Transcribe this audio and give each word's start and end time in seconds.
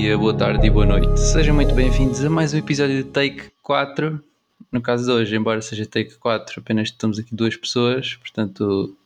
dia, 0.00 0.16
boa 0.16 0.34
tarde 0.34 0.66
e 0.66 0.70
boa 0.70 0.86
noite. 0.86 1.18
Sejam 1.20 1.54
muito 1.54 1.74
bem-vindos 1.74 2.24
a 2.24 2.30
mais 2.30 2.54
um 2.54 2.58
episódio 2.58 3.02
de 3.02 3.10
Take 3.10 3.50
4. 3.62 4.22
No 4.72 4.80
caso 4.80 5.04
de 5.04 5.10
hoje, 5.10 5.36
embora 5.36 5.60
seja 5.60 5.84
Take 5.86 6.14
4, 6.14 6.60
apenas 6.60 6.88
estamos 6.88 7.18
aqui 7.18 7.34
duas 7.34 7.56
pessoas, 7.56 8.14
portanto, 8.14 8.96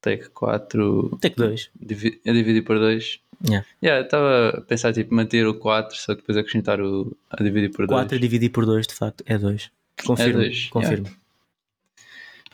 Take 0.00 0.28
4 0.30 1.18
Take 1.20 1.36
2. 1.36 1.70
divi- 1.80 2.20
é 2.24 2.32
dividir 2.32 2.62
por 2.62 2.78
2. 2.78 3.20
Yeah. 3.48 3.66
Yeah, 3.82 4.04
estava 4.04 4.50
a 4.50 4.60
pensar 4.60 4.92
tipo 4.92 5.14
manter 5.14 5.46
o 5.46 5.54
4, 5.54 5.96
só 5.96 6.14
que 6.14 6.20
depois 6.20 6.38
acrescentar 6.38 6.80
o 6.80 7.16
a 7.30 7.42
dividir 7.42 7.70
por 7.70 7.86
2. 7.86 7.90
4 8.02 8.18
dividir 8.18 8.50
por 8.50 8.64
2, 8.66 8.86
de 8.86 8.94
facto, 8.94 9.24
é 9.26 9.36
2. 9.38 9.70
Confirmo. 10.04 10.34
dois, 10.40 10.68
confirmo. 10.70 11.06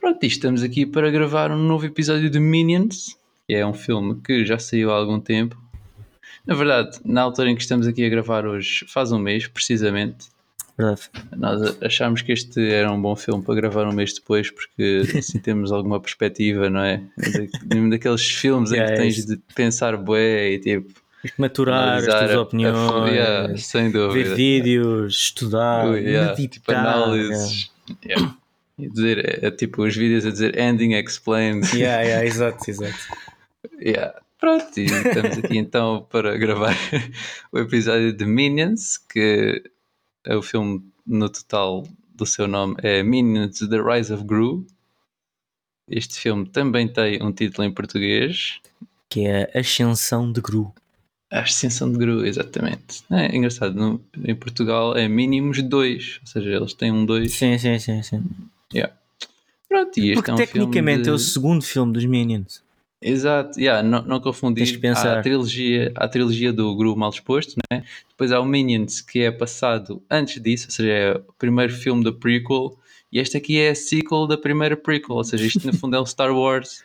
Pronto, 0.01 0.23
e 0.23 0.27
estamos 0.27 0.63
aqui 0.63 0.87
para 0.87 1.11
gravar 1.11 1.51
um 1.51 1.59
novo 1.59 1.85
episódio 1.87 2.31
de 2.31 2.39
Minions, 2.41 3.17
que 3.47 3.55
é 3.55 3.67
um 3.67 3.75
filme 3.75 4.21
que 4.25 4.45
já 4.47 4.59
saiu 4.59 4.91
há 4.91 4.95
algum 4.97 5.21
tempo. 5.21 5.57
Na 6.51 6.57
verdade, 6.57 6.99
na 7.05 7.23
altura 7.23 7.49
em 7.49 7.55
que 7.55 7.63
estamos 7.63 7.87
aqui 7.87 8.05
a 8.05 8.09
gravar 8.09 8.45
hoje, 8.45 8.85
faz 8.89 9.13
um 9.13 9.19
mês, 9.21 9.47
precisamente. 9.47 10.27
Verdade. 10.77 11.03
Nós 11.37 11.77
achámos 11.81 12.23
que 12.23 12.33
este 12.33 12.73
era 12.73 12.91
um 12.91 13.01
bom 13.01 13.15
filme 13.15 13.41
para 13.43 13.55
gravar 13.55 13.87
um 13.87 13.93
mês 13.93 14.13
depois, 14.15 14.51
porque 14.51 15.03
assim 15.17 15.39
temos 15.39 15.71
alguma 15.71 16.01
perspectiva, 16.01 16.69
não 16.69 16.81
é? 16.83 17.03
Da- 17.17 17.89
daqueles 17.91 18.27
filmes 18.27 18.73
em 18.73 18.77
Yeah, 18.77 18.93
que 18.95 18.99
é 19.01 19.03
tens 19.05 19.19
isso. 19.19 19.29
de 19.29 19.37
pensar 19.55 19.97
bué 19.97 20.53
e 20.55 20.59
tipo. 20.59 20.93
Maturar 21.39 21.99
as 21.99 22.05
tuas 22.07 22.31
a- 22.31 22.35
a- 22.35 22.41
opiniões, 22.41 23.13
yeah, 23.13 23.57
sem 23.59 23.91
dúvida. 23.93 24.31
ver 24.31 24.35
vídeos, 24.35 25.15
estudar, 25.15 25.87
Ui, 25.87 26.01
yeah, 26.01 26.31
meditar. 26.31 26.49
tipo 26.51 26.73
análises. 26.73 27.71
Yeah. 28.05 28.35
E 28.79 28.89
dizer, 28.89 29.19
é, 29.45 29.47
é 29.47 29.51
tipo 29.51 29.83
os 29.85 29.95
vídeos 29.95 30.25
a 30.27 30.31
dizer 30.31 30.59
ending 30.59 30.95
explained. 30.95 31.65
Yeah, 31.77 32.03
yeah, 32.03 32.25
exato, 32.27 32.69
exato. 32.69 32.97
Yeah. 33.81 34.15
Pronto, 34.41 34.79
e 34.81 34.85
estamos 34.87 35.39
aqui 35.39 35.59
então 35.59 36.07
para 36.11 36.37
gravar 36.39 36.75
o 37.53 37.59
episódio 37.59 38.13
de 38.13 38.25
Minions, 38.25 38.97
que 38.97 39.63
é 40.25 40.35
o 40.35 40.43
filme 40.43 40.83
no 41.07 41.29
total 41.29 41.87
do 42.15 42.25
seu 42.25 42.49
nome 42.49 42.75
é 42.83 43.03
Minions 43.03 43.59
The 43.59 43.81
Rise 43.83 44.13
of 44.13 44.25
Gru. 44.25 44.67
Este 45.89 46.19
filme 46.19 46.47
também 46.49 46.89
tem 46.89 47.23
um 47.23 47.33
título 47.33 47.67
em 47.67 47.73
português, 47.73 48.61
Que 49.11 49.27
é 49.27 49.51
Ascensão 49.59 50.31
de 50.33 50.41
Gru. 50.41 50.73
A 51.33 51.41
Ascensão 51.41 51.93
de 51.93 51.99
Gru, 51.99 52.25
exatamente. 52.25 53.05
É 53.11 53.35
engraçado, 53.37 53.75
no- 53.75 54.01
em 54.25 54.35
Portugal 54.35 54.97
é 54.97 55.07
mínimos 55.09 55.63
dois, 55.63 56.19
ou 56.23 56.27
seja, 56.27 56.51
eles 56.51 56.73
têm 56.75 56.91
um 56.93 57.05
dois. 57.05 57.33
Sim, 57.35 57.59
sim, 57.59 57.79
sim, 57.79 58.03
sim. 58.03 58.23
Yeah. 58.73 58.95
Pronto, 59.69 59.99
e 60.01 60.11
este 60.11 60.15
Porque 60.15 60.31
é 60.31 60.35
um 60.35 60.37
tecnicamente 60.37 61.03
filme 61.05 61.11
é 61.11 61.13
o 61.13 61.17
de... 61.17 61.23
segundo 61.23 61.63
filme 61.63 61.93
dos 61.93 62.05
Minions. 62.05 62.63
Exato, 63.03 63.59
yeah, 63.59 63.83
não, 63.83 64.03
não 64.03 64.21
confundir. 64.21 64.65
Tens 64.65 64.73
que 64.77 64.79
pensar. 64.83 65.17
Há 65.17 65.21
a 65.21 65.23
trilogia, 65.23 65.91
há 65.97 66.05
a 66.05 66.09
trilogia 66.09 66.53
do 66.53 66.77
Gru 66.77 66.95
Mal 66.97 67.11
Disposto, 67.11 67.55
né? 67.73 67.83
depois 68.11 68.31
há 68.31 68.39
o 68.41 68.45
Minions, 68.45 69.01
que 69.01 69.21
é 69.23 69.31
passado 69.31 70.03
antes 70.11 70.41
disso, 70.43 70.67
ou 70.69 70.71
seja, 70.73 70.91
é 70.93 71.13
o 71.15 71.33
primeiro 71.39 71.73
filme 71.73 72.05
da 72.05 72.13
prequel, 72.13 72.77
e 73.11 73.19
este 73.19 73.37
aqui 73.39 73.59
é 73.59 73.71
a 73.71 73.75
sequel 73.75 74.27
da 74.27 74.37
primeira 74.37 74.77
prequel, 74.77 75.17
ou 75.17 75.25
seja, 75.25 75.47
isto 75.47 75.67
no 75.67 75.73
fundo 75.75 75.97
é 75.97 76.01
um 76.01 76.05
Star 76.05 76.31
Wars, 76.37 76.85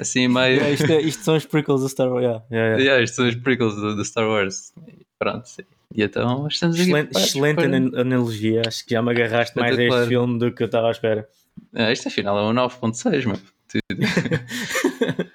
assim 0.00 0.28
meio. 0.28 0.54
Yeah, 0.58 0.70
isto, 0.70 0.92
é- 0.92 1.00
isto 1.02 1.24
são 1.24 1.36
os 1.36 1.44
prequels 1.44 1.80
do 1.82 1.88
Star 1.88 2.08
Wars. 2.08 2.22
Yeah, 2.22 2.44
yeah, 2.52 2.78
yeah. 2.82 3.02
isto 3.02 3.16
são 3.16 3.26
os 3.28 3.34
prequels 3.34 3.74
do, 3.74 3.96
do 3.96 4.04
Star 4.04 4.28
Wars. 4.28 4.72
Pronto, 5.18 5.48
sim. 5.48 5.62
E 5.92 6.02
então 6.04 6.46
estamos 6.46 6.76
aqui. 6.76 6.84
Excelente, 6.90 7.18
excelente 7.18 7.56
para- 7.56 7.76
ana- 7.76 8.00
analogia. 8.00 8.62
Acho 8.64 8.84
que 8.86 8.92
já 8.94 9.02
me 9.02 9.10
agarraste 9.10 9.56
mais 9.58 9.70
a 9.70 9.74
este 9.74 9.82
Espetacular. 9.82 10.06
filme 10.08 10.38
do 10.38 10.52
que 10.52 10.62
eu 10.62 10.66
estava 10.66 10.86
à 10.86 10.90
espera. 10.92 11.28
Ah, 11.74 11.90
isto 11.90 12.06
afinal 12.06 12.38
é 12.38 12.42
um 12.42 12.52
9.6, 12.54 13.26
meu. 13.26 13.36
Tudo. 13.68 13.82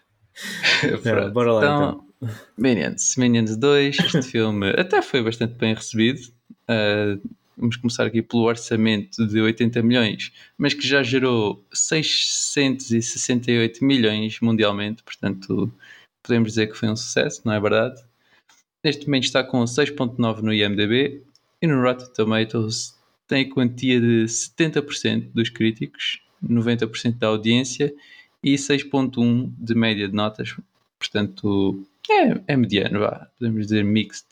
Bora 1.33 1.53
lá, 1.53 1.61
então. 1.61 2.05
Minions, 2.57 3.15
Minions 3.17 3.57
2, 3.57 3.99
este 3.99 4.21
filme 4.23 4.69
até 4.77 5.01
foi 5.01 5.21
bastante 5.21 5.55
bem 5.55 5.73
recebido. 5.73 6.21
Ah, 6.67 7.17
vamos 7.57 7.77
começar 7.77 8.05
aqui 8.05 8.21
pelo 8.21 8.43
orçamento 8.43 9.25
de 9.27 9.41
80 9.41 9.81
milhões, 9.83 10.31
mas 10.57 10.73
que 10.73 10.87
já 10.87 11.03
gerou 11.03 11.63
668 11.71 13.83
milhões 13.83 14.39
mundialmente, 14.41 15.03
portanto 15.03 15.71
podemos 16.21 16.49
dizer 16.49 16.67
que 16.67 16.77
foi 16.77 16.89
um 16.89 16.95
sucesso, 16.95 17.41
não 17.45 17.53
é 17.53 17.59
verdade? 17.59 18.01
Neste 18.83 19.05
momento 19.05 19.25
está 19.25 19.43
com 19.43 19.63
6.9 19.63 20.41
no 20.41 20.53
IMDB 20.53 21.23
e 21.61 21.67
no 21.67 21.81
Rotten 21.81 22.07
Tomatoes 22.13 22.97
tem 23.27 23.45
a 23.45 23.53
quantia 23.53 23.99
de 23.99 24.25
70% 24.25 25.31
dos 25.33 25.49
críticos, 25.49 26.21
90% 26.43 27.17
da 27.17 27.27
audiência 27.27 27.93
e 28.43 28.55
6.1 28.55 29.53
de 29.57 29.75
média 29.75 30.07
de 30.07 30.13
notas, 30.13 30.55
portanto 31.07 31.85
é, 32.09 32.41
é 32.53 32.55
mediano, 32.57 32.99
vá, 32.99 33.27
podemos 33.37 33.63
dizer 33.67 33.83
mixed. 33.83 34.25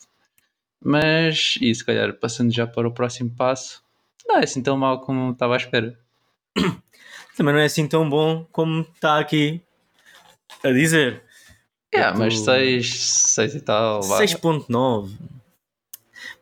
Mas, 0.84 1.58
e 1.62 1.74
se 1.76 1.86
calhar 1.86 2.12
passando 2.14 2.52
já 2.52 2.66
para 2.66 2.88
o 2.88 2.92
próximo 2.92 3.30
passo, 3.30 3.84
não 4.28 4.38
é 4.38 4.44
assim 4.44 4.62
tão 4.64 4.76
mau 4.78 5.00
como 5.02 5.32
estava 5.32 5.54
à 5.54 5.58
espera. 5.58 5.98
Também 7.38 7.54
não 7.54 7.62
é 7.62 7.66
assim 7.66 7.88
tão 7.88 8.10
bom 8.10 8.46
como 8.52 8.82
está 8.82 9.20
aqui 9.20 9.62
a 10.64 10.72
dizer. 10.72 11.24
É, 11.94 12.12
tu- 12.12 12.18
mas 12.18 12.40
6, 12.40 13.00
6 13.00 13.56
e 13.56 13.62
tal, 13.62 14.02
vá. 14.02 14.18
6.9. 14.18 15.12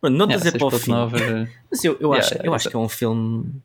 Mano, 0.02 0.26
Yeah, 0.32 0.48
é 0.48 0.52
para 0.52 0.66
o 0.66 0.72
fim. 0.72 0.92
6.9 0.94 1.22
era- 1.22 1.52
Mas 1.70 1.84
eu, 1.84 1.94
eu, 2.00 2.10
Yeah, 2.14 2.20
acho, 2.20 2.34
yeah, 2.36 2.48
eu 2.50 2.54
acho 2.54 2.70
que 2.70 2.76
é 2.76 2.80
um 2.80 2.90
filme. 2.90 3.62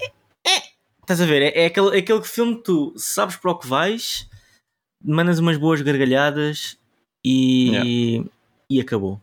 É, 0.00 0.06
é. 0.48 0.62
Estás 1.02 1.20
a 1.20 1.26
ver? 1.26 1.42
É, 1.42 1.62
é 1.62 1.66
aquele, 1.66 1.96
é 1.96 2.00
aquele 2.00 2.22
filme 2.24 2.56
que 2.56 2.62
tu 2.64 2.94
sabes 2.96 3.36
para 3.36 3.50
o 3.52 3.58
que 3.58 3.66
vais, 3.68 4.28
mandas 5.02 5.38
umas 5.38 5.56
boas 5.56 5.80
gargalhadas 5.82 6.78
e, 7.24 8.24
e 8.68 8.80
acabou. 8.80 9.20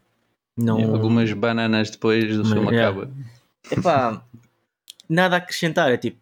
Não, 0.55 0.79
e 0.79 0.83
algumas 0.83 1.31
bananas 1.33 1.89
depois 1.89 2.35
do 2.35 2.45
filme 2.45 2.71
yeah. 2.71 2.89
acaba. 2.89 3.11
Epá, 3.71 4.23
nada 5.09 5.35
a 5.35 5.37
acrescentar. 5.39 5.91
É 5.91 5.97
tipo, 5.97 6.19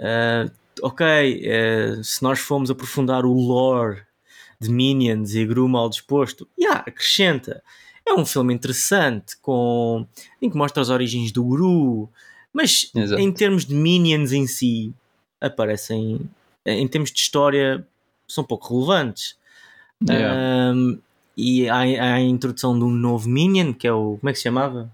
ah, 0.00 0.50
ok, 0.82 1.06
eh, 1.44 2.00
se 2.02 2.22
nós 2.22 2.38
formos 2.40 2.70
aprofundar 2.70 3.24
o 3.24 3.32
lore 3.32 4.02
de 4.60 4.70
Minions 4.70 5.34
e 5.34 5.44
Gru 5.44 5.68
mal 5.68 5.88
disposto, 5.88 6.48
yeah, 6.58 6.80
acrescenta. 6.86 7.62
É 8.06 8.12
um 8.12 8.26
filme 8.26 8.52
interessante 8.52 9.36
com, 9.40 10.06
em 10.40 10.50
que 10.50 10.56
mostra 10.56 10.82
as 10.82 10.90
origens 10.90 11.32
do 11.32 11.44
Gru, 11.44 12.10
mas 12.52 12.90
Exato. 12.94 13.20
em 13.20 13.32
termos 13.32 13.64
de 13.64 13.74
Minions 13.74 14.32
em 14.32 14.46
si, 14.46 14.92
aparecem, 15.40 16.20
em 16.66 16.86
termos 16.86 17.10
de 17.10 17.18
história, 17.18 17.86
são 18.28 18.44
pouco 18.44 18.72
relevantes. 18.74 19.36
Yeah. 20.08 20.72
Um, 20.74 20.98
e 21.36 21.68
há, 21.68 21.76
há 21.78 22.14
a 22.14 22.20
introdução 22.20 22.78
de 22.78 22.84
um 22.84 22.90
novo 22.90 23.28
Minion, 23.28 23.72
que 23.72 23.86
é 23.86 23.92
o. 23.92 24.16
Como 24.18 24.28
é 24.28 24.32
que 24.32 24.38
se 24.38 24.44
chamava? 24.44 24.90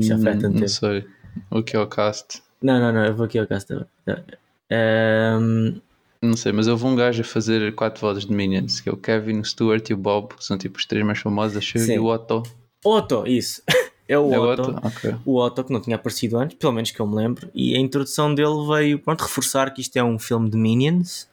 já 0.00 0.16
foi 0.18 0.30
há 0.32 0.36
tanto 0.36 0.46
Hum, 0.48 0.52
não 0.52 0.58
tempo. 0.60 0.68
sei. 0.68 1.06
O 1.50 1.62
que 1.62 1.76
é 1.76 1.80
o 1.80 1.86
cast? 1.86 2.42
Não, 2.62 2.78
não, 2.80 2.92
não, 2.92 3.04
eu 3.04 3.14
vou 3.14 3.26
aqui 3.26 3.38
ao 3.38 3.46
caso. 3.46 3.66
tá- 3.66 4.22
Um, 4.70 5.80
Não 6.20 6.36
sei, 6.36 6.52
mas 6.52 6.66
houve 6.68 6.84
um 6.84 6.94
gajo 6.96 7.22
a 7.22 7.24
fazer 7.24 7.74
quatro 7.74 8.00
vozes 8.00 8.26
de 8.26 8.32
Minions, 8.32 8.80
que 8.80 8.88
é 8.88 8.92
o 8.92 8.96
Kevin, 8.96 9.38
o 9.40 9.44
Stuart 9.44 9.88
e 9.88 9.94
o 9.94 9.96
Bob, 9.96 10.34
que 10.34 10.44
são 10.44 10.58
tipo 10.58 10.76
os 10.78 10.84
três 10.84 11.04
mais 11.04 11.18
famosos, 11.20 11.56
acho 11.56 11.78
e 11.78 11.98
o 11.98 12.06
Otto. 12.06 12.42
Otto, 12.84 13.26
isso. 13.26 13.62
É 14.08 14.18
o 14.18 14.32
É 14.32 14.38
Otto. 14.38 14.62
Otto? 14.62 14.86
Ok. 14.86 15.14
O 15.24 15.38
Otto, 15.38 15.64
que 15.64 15.72
não 15.72 15.80
tinha 15.80 15.96
aparecido 15.96 16.38
antes, 16.38 16.56
pelo 16.56 16.72
menos 16.72 16.90
que 16.90 16.98
eu 16.98 17.06
me 17.06 17.14
lembro, 17.14 17.50
e 17.54 17.76
a 17.76 17.78
introdução 17.78 18.34
dele 18.34 18.66
veio 18.66 18.98
pronto, 18.98 19.20
reforçar 19.20 19.70
que 19.72 19.82
isto 19.82 19.96
é 19.96 20.02
um 20.02 20.18
filme 20.18 20.48
de 20.48 20.56
Minions, 20.56 21.28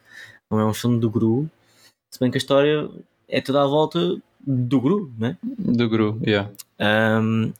não 0.50 0.60
é 0.60 0.64
um 0.64 0.74
filme 0.74 1.00
do 1.00 1.10
Gru, 1.10 1.48
se 2.12 2.20
bem 2.20 2.30
que 2.30 2.36
a 2.36 2.38
história 2.38 2.88
é 3.28 3.40
toda 3.40 3.62
à 3.62 3.66
volta 3.66 4.16
do 4.46 4.80
Gru, 4.80 5.12
né? 5.18 5.36
Do 5.42 5.88
Gru, 5.88 6.20
yeah. 6.24 6.50
Um, 6.78 7.52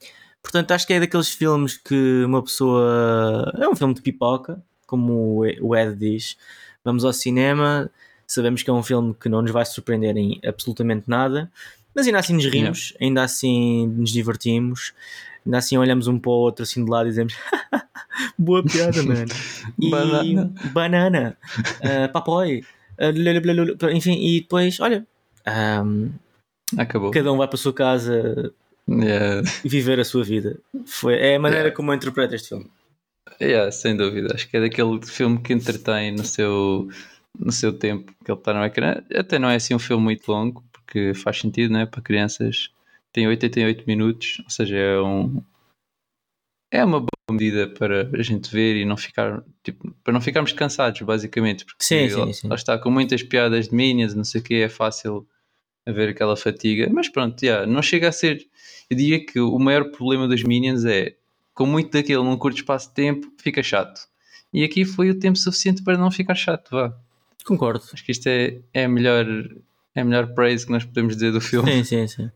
portanto, 0.43 0.71
acho 0.73 0.87
que 0.87 0.93
é 0.93 1.01
daqueles 1.01 1.31
filmes 1.31 1.77
que 1.77 2.23
uma 2.25 2.43
pessoa. 2.43 3.53
É 3.59 3.69
um 3.69 3.75
filme 3.75 3.95
de 3.95 4.03
pipoca, 4.03 4.63
como 4.87 5.45
o 5.61 5.77
Ed 5.77 5.97
diz. 5.97 6.37
Vamos 6.85 7.05
ao 7.05 7.13
cinema, 7.13 7.91
sabemos 8.27 8.63
que 8.63 8.71
é 8.71 8.73
um 8.73 8.83
filme 8.83 9.15
que 9.15 9.29
não 9.29 9.43
nos 9.43 9.51
vai 9.51 9.67
surpreender 9.67 10.17
em 10.17 10.41
absolutamente 10.45 11.05
nada, 11.09 11.51
mas 11.97 12.07
ainda 12.07 12.19
assim 12.21 12.35
nos 12.35 12.45
rimos, 12.45 12.95
ainda 13.01 13.23
assim 13.25 13.87
nos 13.89 14.13
divertimos, 14.13 14.93
ainda 15.45 15.59
assim 15.59 15.77
olhamos 15.79 16.07
um 16.07 16.19
para 16.19 16.31
o 16.31 16.35
outro 16.35 16.63
assim 16.63 16.85
de 16.85 16.91
lado 16.91 17.07
e 17.07 17.11
dizemos 17.11 17.35
boa 18.39 18.63
piada, 18.63 19.03
mano. 19.03 19.27
E 19.81 19.91
Banana. 19.91 20.53
banana, 20.73 21.37
uh, 21.83 22.13
uh, 23.87 23.91
enfim, 23.93 24.15
e 24.15 24.41
depois, 24.41 24.79
olha. 24.81 25.07
um, 25.85 26.11
Acabou. 26.77 27.11
cada 27.11 27.33
um 27.33 27.37
vai 27.37 27.47
para 27.47 27.57
a 27.57 27.59
sua 27.59 27.73
casa 27.73 28.53
Yeah. 28.89 29.43
e 29.65 29.69
viver 29.69 29.99
a 29.99 30.05
sua 30.05 30.23
vida. 30.23 30.61
Foi, 30.87 31.15
é 31.15 31.35
a 31.35 31.41
maneira 31.41 31.65
Yeah. 31.65 31.77
como 31.77 31.91
eu 31.91 31.97
interpreto 31.97 32.37
este 32.37 32.51
filme. 32.51 32.71
Yeah, 33.41 33.71
sem 33.73 33.97
dúvida. 33.97 34.33
Acho 34.33 34.49
que 34.49 34.57
é 34.57 34.61
daquele 34.61 35.05
filme 35.05 35.41
que 35.41 35.53
entretém 35.53 36.13
no 36.13 36.25
seu, 36.25 36.89
no 37.37 37.51
seu 37.51 37.73
tempo 37.73 38.13
que 38.25 38.31
ele 38.31 38.39
está 38.39 38.55
no 38.55 38.65
ecrã. 38.65 39.03
Até 39.15 39.41
não 39.41 39.51
é 39.51 39.57
assim 39.57 39.75
um 39.75 39.79
filme 39.81 40.05
muito 40.05 40.31
longo, 40.31 40.63
porque 40.87 41.13
faz 41.15 41.41
sentido, 41.41 41.73
né? 41.73 41.85
Para 41.85 42.01
crianças. 42.01 42.71
Tem 43.13 43.27
88 43.27 43.85
minutos, 43.87 44.41
ou 44.45 44.51
seja, 44.51 44.77
é 44.77 45.01
um. 45.01 45.43
É 46.71 46.85
uma 46.85 47.01
boa 47.01 47.11
medida 47.31 47.69
para 47.69 48.09
a 48.13 48.23
gente 48.23 48.51
ver 48.51 48.77
e 48.77 48.85
não 48.85 48.97
ficar. 48.97 49.43
Tipo, 49.63 49.93
para 50.05 50.13
não 50.13 50.21
ficarmos 50.21 50.53
cansados, 50.53 51.01
basicamente. 51.03 51.65
Porque 51.65 51.85
Sim, 51.85 52.09
sim, 52.09 52.33
sim. 52.33 52.55
está 52.55 52.79
com 52.79 52.91
muitas 52.91 53.23
piadas 53.23 53.69
de 53.69 53.75
Minions, 53.75 54.15
não 54.15 54.25
sei 54.25 54.41
o 54.41 54.45
que, 54.45 54.55
é 54.55 54.69
fácil 54.69 55.27
a 55.85 55.93
ver 55.93 56.11
aquela 56.11 56.37
fatiga. 56.37 56.89
Mas 56.93 57.09
pronto, 57.09 57.43
yeah, 57.43 57.67
não 57.67 57.83
chega 57.83 58.09
a 58.09 58.13
ser. 58.13 58.47
Eu 58.89 58.97
diria 58.97 59.25
que 59.25 59.41
o 59.41 59.59
maior 59.59 59.91
problema 59.91 60.29
dos 60.29 60.43
Minions 60.43 60.85
é, 60.85 61.17
com 61.55 61.67
muito 61.67 61.91
daquele 61.91 62.23
num 62.23 62.37
curto 62.37 62.59
espaço 62.59 62.89
de 62.89 62.95
tempo, 62.95 63.33
fica 63.39 63.63
chato. 63.63 64.01
E 64.53 64.63
aqui 64.63 64.85
foi 64.85 65.11
o 65.11 65.19
tempo 65.19 65.39
suficiente 65.39 65.83
para 65.83 65.99
não 65.99 66.11
ficar 66.11 66.35
chato, 66.35 66.71
vá. 66.71 66.97
Concordo. 67.45 67.83
Acho 67.93 68.05
que 68.05 68.13
isto 68.13 68.27
é, 68.27 68.61
é 68.75 68.85
a 68.85 68.89
melhor 68.89 69.27
é 69.97 70.03
a 70.03 70.05
melhor 70.05 70.29
praise 70.35 70.65
que 70.65 70.71
nós 70.71 70.85
podemos 70.85 71.15
dizer 71.15 71.33
do 71.33 71.41
filme. 71.41 71.73
Sim, 71.73 71.85
sim, 71.85 72.07
sim. 72.07 72.31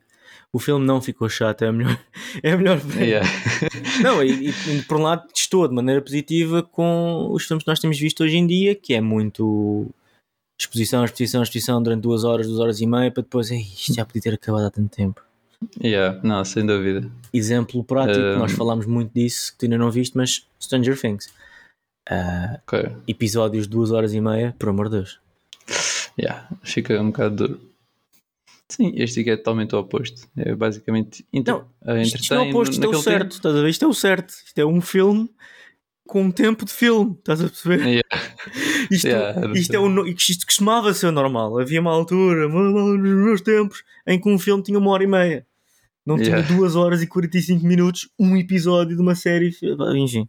O 0.53 0.59
filme 0.59 0.85
não 0.85 1.01
ficou 1.01 1.29
chato, 1.29 1.63
é 1.63 1.69
a 1.69 1.73
melhor, 1.73 1.97
é 2.43 2.53
a 2.53 2.57
melhor 2.57 2.81
Yeah. 2.99 3.29
Não, 4.03 4.21
e, 4.23 4.49
e, 4.49 4.83
por 4.83 4.97
um 4.99 5.03
lado 5.03 5.29
estou 5.33 5.69
de 5.69 5.75
maneira 5.75 6.03
positiva 6.03 6.61
com 6.63 7.29
os 7.31 7.45
filmes 7.45 7.63
que 7.63 7.71
nós 7.71 7.79
temos 7.79 7.99
visto 8.01 8.25
hoje 8.25 8.37
em 8.37 8.47
dia, 8.47 8.75
que 8.75 8.95
é 8.95 9.01
muito 9.01 9.87
exposição, 10.61 11.05
exposição, 11.05 11.43
exposição 11.43 11.81
durante 11.83 12.03
duas 12.03 12.25
horas, 12.25 12.49
duas 12.49 12.59
horas 12.59 12.81
e 12.81 12.87
meia, 12.87 13.13
para 13.13 13.23
depois, 13.23 13.51
"Ei, 13.51 13.61
isto 13.61 13.95
já 13.95 14.05
podia 14.05 14.23
ter 14.23 14.35
acabado 14.35 14.67
há 14.67 14.71
tanto 14.71 14.89
tempo. 14.89 15.23
Yeah, 15.83 16.19
não, 16.25 16.45
sem 16.45 16.65
dúvida. 16.67 17.09
Exemplo 17.33 17.85
prático, 17.85 18.19
Um, 18.19 18.39
nós 18.39 18.53
falámos 18.53 18.87
muito 18.87 19.13
disso, 19.15 19.53
que 19.53 19.59
tu 19.59 19.65
ainda 19.67 19.79
não 19.79 19.91
viste, 19.91 20.17
mas 20.17 20.47
Stranger 20.61 20.99
Things. 20.99 21.33
Ah, 22.09 22.59
Ok. 22.67 22.91
episódios 23.07 23.65
de 23.65 23.71
duas 23.71 23.91
horas 23.93 24.15
e 24.15 24.21
meia, 24.21 24.55
por 24.59 24.69
amor 24.71 24.89
de 24.89 24.97
Deus. 24.97 25.21
Yeah, 26.21 26.49
fica 26.63 27.01
um 27.01 27.07
bocado 27.11 27.37
duro. 27.37 27.71
Sim, 28.69 28.93
este 28.97 29.21
aqui 29.21 29.31
é 29.31 29.37
totalmente 29.37 29.75
o 29.75 29.79
oposto. 29.81 30.29
É 30.37 30.55
basicamente. 30.55 31.27
Não, 31.33 31.67
a 31.85 32.01
Isto, 32.01 32.35
não 32.35 32.43
é 32.43 32.47
o 32.47 32.51
oposto, 32.51 32.73
isto 32.73 32.85
é 32.85 32.89
o 32.89 32.95
certo, 33.03 33.23
tempo. 33.23 33.35
estás 33.35 33.57
a 33.57 33.63
ver? 33.63 33.69
Isto 33.69 33.85
é 33.85 33.89
o 33.89 33.95
certo. 33.95 34.31
Isto 34.47 34.59
é 34.61 34.67
um 34.67 34.81
filme 34.81 35.29
com 36.07 36.23
um 36.25 36.31
tempo 36.31 36.65
de 36.65 36.73
filme, 36.73 37.13
estás 37.19 37.41
a 37.41 37.45
perceber? 37.49 37.81
Yeah. 37.87 38.03
Isto, 38.91 39.07
Yeah, 39.07 39.53
isto, 39.55 39.75
é 39.75 39.79
o, 39.79 39.89
no- 39.89 40.07
isto 40.09 40.45
costumava 40.45 40.93
ser 40.93 41.13
normal. 41.13 41.59
Havia 41.61 41.81
uma 41.81 41.93
altura, 41.93 42.49
nos 42.49 42.99
meus 43.25 43.41
tempos, 43.41 43.85
em 44.07 44.21
que 44.21 44.29
um 44.29 44.37
filme 44.39 44.63
tinha 44.63 44.77
uma 44.79 44.91
hora 44.91 45.05
e 45.05 45.07
meia. 45.07 45.47
Não 46.05 46.17
tinha 46.17 46.39
Yeah. 46.39 46.49
duas 46.57 46.75
horas 46.75 47.01
e 47.03 47.07
45 47.07 47.65
minutos, 47.65 48.09
um 48.19 48.37
episódio 48.37 48.97
de 48.97 49.03
uma 49.03 49.15
série. 49.15 49.53
Enfim. 49.97 50.29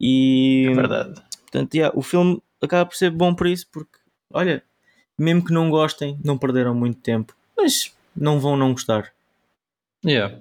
E, 0.00 0.66
É 0.70 0.74
verdade. 0.74 1.20
portanto, 1.42 1.74
yeah, 1.74 1.96
o 1.98 2.02
filme 2.02 2.42
acaba 2.60 2.84
por 2.84 2.96
ser 2.96 3.10
bom 3.10 3.34
por 3.34 3.46
isso, 3.46 3.66
porque, 3.72 3.98
olha, 4.30 4.62
mesmo 5.18 5.44
que 5.44 5.52
não 5.52 5.68
gostem, 5.70 6.18
não 6.24 6.38
perderam 6.38 6.74
muito 6.74 7.00
tempo. 7.00 7.34
Mas 7.56 7.92
não 8.16 8.38
vão 8.40 8.56
não 8.56 8.72
gostar. 8.72 9.12
Yeah. 10.04 10.38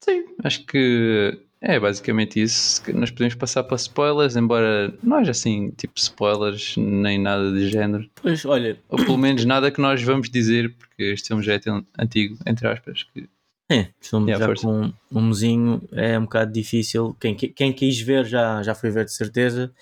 Sim, 0.00 0.24
acho 0.42 0.64
que 0.66 1.38
é 1.60 1.80
basicamente 1.80 2.40
isso. 2.40 2.82
Nós 2.92 3.10
podemos 3.10 3.34
passar 3.34 3.62
para 3.64 3.76
spoilers, 3.76 4.36
embora 4.36 4.92
não 5.02 5.16
haja 5.16 5.30
assim, 5.30 5.70
tipo 5.70 5.94
spoilers, 5.96 6.76
nem 6.76 7.18
nada 7.18 7.50
de 7.52 7.70
género. 7.70 8.08
Pois, 8.16 8.44
olha, 8.44 8.78
Ou 8.88 8.98
pelo 8.98 9.16
menos 9.16 9.44
nada 9.44 9.70
que 9.70 9.80
nós 9.80 10.02
vamos 10.02 10.28
dizer, 10.28 10.74
porque 10.74 11.02
este 11.04 11.28
filme 11.28 11.42
já 11.42 11.54
é 11.54 11.58
tão 11.58 11.84
antigo, 11.98 12.36
entre 12.46 12.66
aspas, 12.68 13.02
que 13.04 13.28
É, 13.70 13.88
filme 13.98 14.30
Yeah, 14.30 14.44
já 14.44 14.46
força. 14.46 14.66
com 14.66 14.92
um 15.18 15.28
mesinho 15.28 15.82
é 15.92 16.18
um 16.18 16.22
bocado 16.24 16.52
difícil. 16.52 17.16
Quem, 17.18 17.34
quem 17.34 17.72
quis 17.72 17.98
ver 18.00 18.26
já, 18.26 18.62
já 18.62 18.74
foi 18.74 18.90
ver 18.90 19.06
de 19.06 19.12
certeza. 19.12 19.72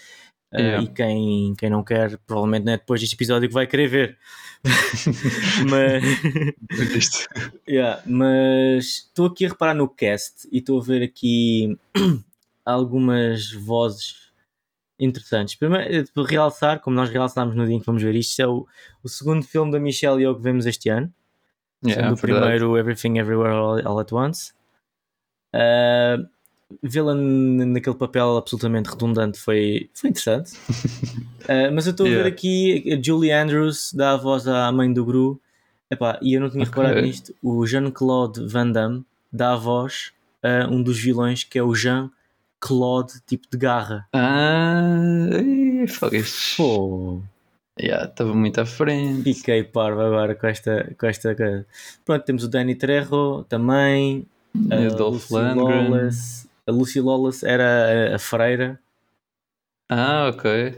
Uh, 0.53 0.59
Yeah. 0.61 0.83
e 0.83 0.87
quem, 0.89 1.55
quem 1.57 1.71
não 1.71 1.83
quer, 1.83 2.19
provavelmente 2.27 2.65
não 2.67 2.75
é 2.75 2.77
depois 2.77 3.01
deste 3.01 3.15
episódio 3.15 3.49
que 3.49 3.55
vai 3.55 3.67
querer 3.67 3.89
ver. 3.89 4.19
mas 5.71 7.27
yeah, 7.69 8.03
mas 8.07 8.85
estou 8.85 9.27
aqui 9.27 9.47
a 9.47 9.49
reparar 9.49 9.75
no 9.75 9.89
cast 9.89 10.47
e 10.53 10.59
estou 10.59 10.79
a 10.81 10.85
ver 10.85 11.03
aqui 11.03 11.77
algumas 12.65 13.51
vozes 13.53 14.31
interessantes. 15.01 15.55
Primeiro, 15.57 15.93
eh, 15.93 16.05
para 16.15 16.27
realçar, 16.27 16.81
como 16.81 16.95
nós 16.95 17.11
realçámos 17.11 17.57
no 17.57 17.67
dia 17.67 17.75
em 17.77 17.81
que 17.81 17.87
vamos 17.87 18.03
ver 18.03 18.15
isto, 18.15 18.41
é 18.41 18.47
o, 18.47 18.67
o 19.03 19.09
segundo 19.09 19.43
filme 19.45 19.73
da 19.73 19.81
Michelle 19.81 20.21
Yeoh 20.23 20.37
que 20.37 20.43
vemos 20.43 20.67
este 20.67 20.89
ano 20.89 21.13
Yeah, 21.85 22.03
sendo 22.03 22.13
o 22.13 22.17
verdade. 22.17 22.41
primeiro 22.43 22.77
Everything 22.79 23.19
Everywhere 23.19 23.55
All, 23.55 23.87
All 23.89 23.99
at 24.01 24.13
Once. 24.13 24.53
Uh, 25.55 26.25
Vê-la 26.83 27.15
naquele 27.15 27.97
papel 27.97 28.37
absolutamente 28.37 28.91
redundante 28.91 29.39
foi, 29.39 29.89
foi 29.95 30.11
interessante. 30.11 30.53
Uh, 31.45 31.71
mas 31.75 31.87
eu 31.87 31.91
estou 31.93 32.07
a 32.07 32.11
ver 32.11 32.27
aqui 32.27 32.93
a 32.93 33.03
Julie 33.03 33.33
Andrews 33.33 33.93
dá 33.93 34.13
a 34.13 34.17
voz 34.17 34.47
à 34.47 34.71
mãe 34.73 34.93
do 34.93 35.05
Gru. 35.05 35.41
Epá, 35.91 36.19
e 36.23 36.35
eu 36.35 36.41
não 36.41 36.49
tinha 36.51 36.63
Ok. 36.63 36.75
reparado 36.83 37.07
nisto. 37.07 37.35
O 37.43 37.67
Jean-Claude 37.67 38.47
Van 38.47 38.71
Damme 38.71 39.05
dá 39.33 39.53
a 39.53 39.57
voz 39.57 40.13
a 40.43 40.67
um 40.71 40.83
dos 40.83 40.99
vilões 40.99 41.45
que 41.45 41.59
é 41.59 41.63
o 41.63 41.75
Jean-Claude 41.75 43.15
tipo 43.27 43.47
de 43.51 43.59
garra. 43.59 44.07
Ah, 44.13 44.91
Pô, 46.57 47.21
Yeah, 47.81 48.05
estava 48.07 48.35
muito 48.35 48.61
à 48.61 48.67
frente. 48.67 49.33
fiquei 49.35 49.65
parvo 49.65 50.01
agora 50.03 50.35
com 50.35 50.47
esta, 50.47 50.95
com 50.99 51.07
esta. 51.07 51.35
Pronto, 52.05 52.23
temos 52.25 52.45
o 52.45 52.49
Danny 52.49 52.75
Trejo 52.75 53.45
também. 53.49 54.27
O 54.55 54.73
a 54.73 54.89
Dolph 54.95 55.31
Lundgren. 55.31 55.89
Lawless. 55.91 56.47
A 56.69 56.73
Lucy 56.73 57.01
Lawless 57.01 57.45
era 57.47 58.13
a, 58.13 58.17
a 58.17 58.19
freira. 58.19 58.79
Ah, 59.91 60.29
ok. 60.29 60.77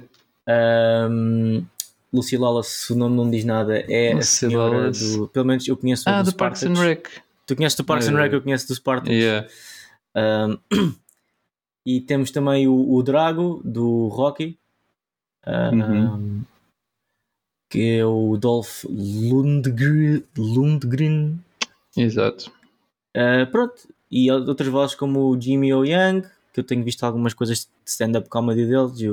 Um, 0.48 1.64
Lucy 2.12 2.36
Lawless, 2.36 2.68
se 2.86 2.92
o 2.92 2.96
nome 2.96 3.16
não 3.16 3.30
diz 3.30 3.44
nada, 3.44 3.78
é 3.90 4.12
a 4.12 4.16
Lucy 4.16 4.28
senhora 4.28 4.76
Lawless. 4.78 5.16
do. 5.16 5.28
Pelo 5.28 5.46
menos 5.46 5.66
eu 5.68 5.76
conheço 5.76 6.04
Ah, 6.08 6.22
do 6.22 6.30
do 6.30 6.36
Parks 6.36 6.62
and. 6.62 6.74
Rec. 6.74 7.08
Tu 7.46 7.54
conheces 7.56 7.76
do 7.76 7.84
Parks 7.84 8.08
and 8.08 8.16
Rec, 8.16 8.32
eu 8.32 8.40
conheço 8.42 8.66
do 8.68 8.74
Spartacus. 8.74 9.12
Yeah. 9.12 9.48
Um, 10.16 10.58
e 11.86 12.00
temos 12.00 12.30
também 12.30 12.66
o, 12.66 12.94
o 12.94 13.02
Drago 13.02 13.60
do 13.64 14.08
Rocky. 14.08 14.58
Um, 15.46 15.82
Uhum. 15.82 16.42
Que 17.70 17.98
é 17.98 18.04
o 18.06 18.36
Dolph 18.38 18.84
Lundgren. 18.84 20.22
Lundgren. 20.38 21.38
Exato. 21.96 22.50
Uh, 23.16 23.46
pronto, 23.50 23.88
e 24.14 24.30
outras 24.30 24.68
vozes 24.68 24.94
como 24.94 25.28
o 25.30 25.40
Jimmy 25.40 25.74
O 25.74 25.84
Young, 25.84 26.22
que 26.52 26.60
eu 26.60 26.64
tenho 26.64 26.84
visto 26.84 27.02
algumas 27.04 27.34
coisas 27.34 27.60
de 27.60 27.66
stand-up 27.84 28.28
comedy 28.28 28.64
deles, 28.64 29.00
e, 29.00 29.08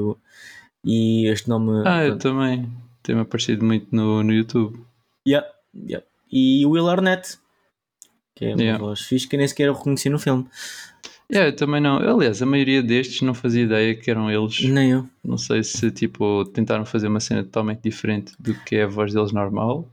e 0.86 1.28
este 1.28 1.50
nome. 1.50 1.82
Ah, 1.86 2.04
eu 2.04 2.18
pronto, 2.18 2.22
também. 2.22 2.70
Tem-me 3.02 3.22
aparecido 3.22 3.66
muito 3.66 3.88
no, 3.92 4.22
no 4.24 4.32
YouTube. 4.32 4.80
yeah, 5.28 5.48
yeah. 5.76 6.06
E 6.32 6.64
o 6.66 6.70
Will 6.70 6.88
Arnett, 6.88 7.38
que 8.36 8.46
é 8.46 8.50
uma 8.54 8.62
Yeah. 8.62 8.84
voz 8.84 9.02
fixe 9.02 9.28
que 9.28 9.36
nem 9.38 9.48
sequer 9.48 9.68
eu 9.68 9.74
reconheci 9.74 10.08
no 10.10 10.20
filme. 10.20 10.46
Yeah, 11.32 11.50
eu 11.50 11.56
também 11.56 11.82
não. 11.82 11.98
Aliás, 11.98 12.42
a 12.42 12.46
maioria 12.46 12.84
destes 12.84 13.22
não 13.22 13.34
fazia 13.34 13.64
ideia 13.64 13.96
que 13.96 14.12
eram 14.12 14.30
eles. 14.30 14.62
Nem 14.64 14.92
eu. 14.92 15.10
Não 15.24 15.38
sei 15.38 15.64
se 15.64 15.90
tipo 15.92 16.46
tentaram 16.46 16.86
fazer 16.86 17.08
uma 17.08 17.20
cena 17.20 17.44
totalmente 17.44 17.82
diferente 17.84 18.34
do 18.40 18.54
que 18.54 18.76
é 18.76 18.84
a 18.84 18.88
voz 18.88 19.14
deles 19.14 19.32
normal. 19.32 19.90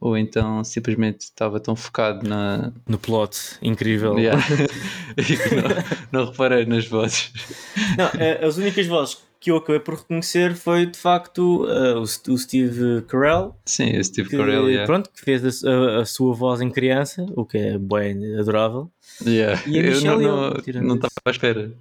Ou 0.00 0.16
então 0.16 0.62
simplesmente 0.62 1.22
estava 1.22 1.58
tão 1.58 1.74
focado 1.74 2.28
na. 2.28 2.72
No 2.88 2.98
plot, 2.98 3.36
incrível. 3.62 4.18
Yeah. 4.18 4.42
E 5.16 5.22
que 5.24 5.54
não, 5.56 6.22
não 6.24 6.30
reparei 6.30 6.64
nas 6.66 6.86
vozes. 6.86 7.32
Não, 7.96 8.06
eh, 8.20 8.44
as 8.44 8.56
únicas 8.56 8.86
vozes 8.86 9.18
que 9.40 9.50
eu 9.52 9.56
acabei 9.56 9.80
por 9.80 9.94
reconhecer 9.94 10.54
foi 10.56 10.86
de 10.86 10.98
facto 10.98 11.66
eh, 11.68 11.94
o, 11.94 12.02
o 12.02 12.38
Steve 12.38 13.02
Carell, 13.02 13.54
Sim, 13.64 13.90
esse 13.90 14.12
tipo 14.12 14.28
que, 14.30 14.36
Carell, 14.36 14.68
yeah. 14.68 14.84
pronto, 14.86 15.10
que 15.10 15.20
fez 15.20 15.64
a, 15.64 15.70
a- 15.70 16.00
a 16.00 16.04
sua 16.04 16.34
voz 16.34 16.60
em 16.60 16.70
criança, 16.70 17.24
o 17.36 17.44
que 17.44 17.56
é 17.58 17.78
bem 17.78 18.36
adorável. 18.38 18.90
Yeah. 19.24 19.60
E 19.66 19.78
a 19.78 19.82
Eu 19.82 19.90
Michelle 19.92 20.22
não- 20.22 20.52
Yeoh, 20.66 20.82
não 20.82 20.94
estava 20.96 21.12
à 21.24 21.30
espera. 21.30 21.72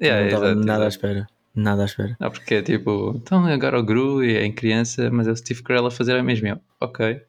Yeah, 0.00 0.20
não 0.22 0.26
estava 0.28 0.46
exato, 0.52 0.66
nada 0.66 0.84
à 0.84 0.88
espera. 0.88 1.26
Nada 1.54 1.82
à 1.82 1.84
espera. 1.86 2.16
Não, 2.20 2.30
porque 2.30 2.54
é 2.54 2.62
tipo, 2.62 3.14
então 3.16 3.44
agora 3.46 3.78
o 3.80 3.82
Gru 3.82 4.22
é 4.22 4.44
em 4.44 4.52
criança, 4.52 5.10
mas 5.10 5.26
é 5.26 5.32
o 5.32 5.36
Steve 5.36 5.62
Carell 5.62 5.86
a 5.86 5.90
fazer 5.90 6.14
a 6.16 6.22
mesma. 6.22 6.48
Eu, 6.50 6.60
Ok. 6.80 7.20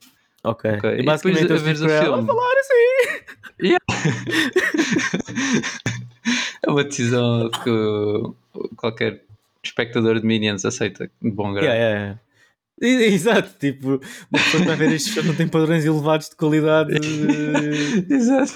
Ok. 0.44 0.72
Ok. 0.72 0.90
E 0.92 1.02
E 1.02 1.04
basicamente 1.04 1.42
depois 1.42 1.62
veres 1.62 1.82
o 1.82 1.90
filme? 1.90 2.26
falar 2.28 2.54
assim. 2.60 3.20
é 6.66 6.70
uma 6.72 6.84
decisão 6.84 7.50
que 7.64 7.70
qualquer 8.78 9.22
espectador 9.64 10.20
de 10.20 10.26
Minions 10.26 10.66
aceita 10.66 11.10
de 11.22 11.32
bom 11.32 11.52
grado. 11.54 11.66
Yeah, 11.66 11.84
yeah, 11.84 12.20
yeah. 12.82 13.06
Exato, 13.14 13.50
tipo, 13.60 14.00
uma 14.32 14.42
pessoa 14.44 14.62
que 14.62 14.68
vai 14.70 14.76
ver 14.78 14.92
estes 14.94 15.14
filmes 15.14 15.32
não 15.32 15.36
tem 15.38 15.48
padrões 15.50 15.84
elevados 15.84 16.30
de 16.30 16.36
qualidade. 16.38 16.94
Exato. 18.10 18.54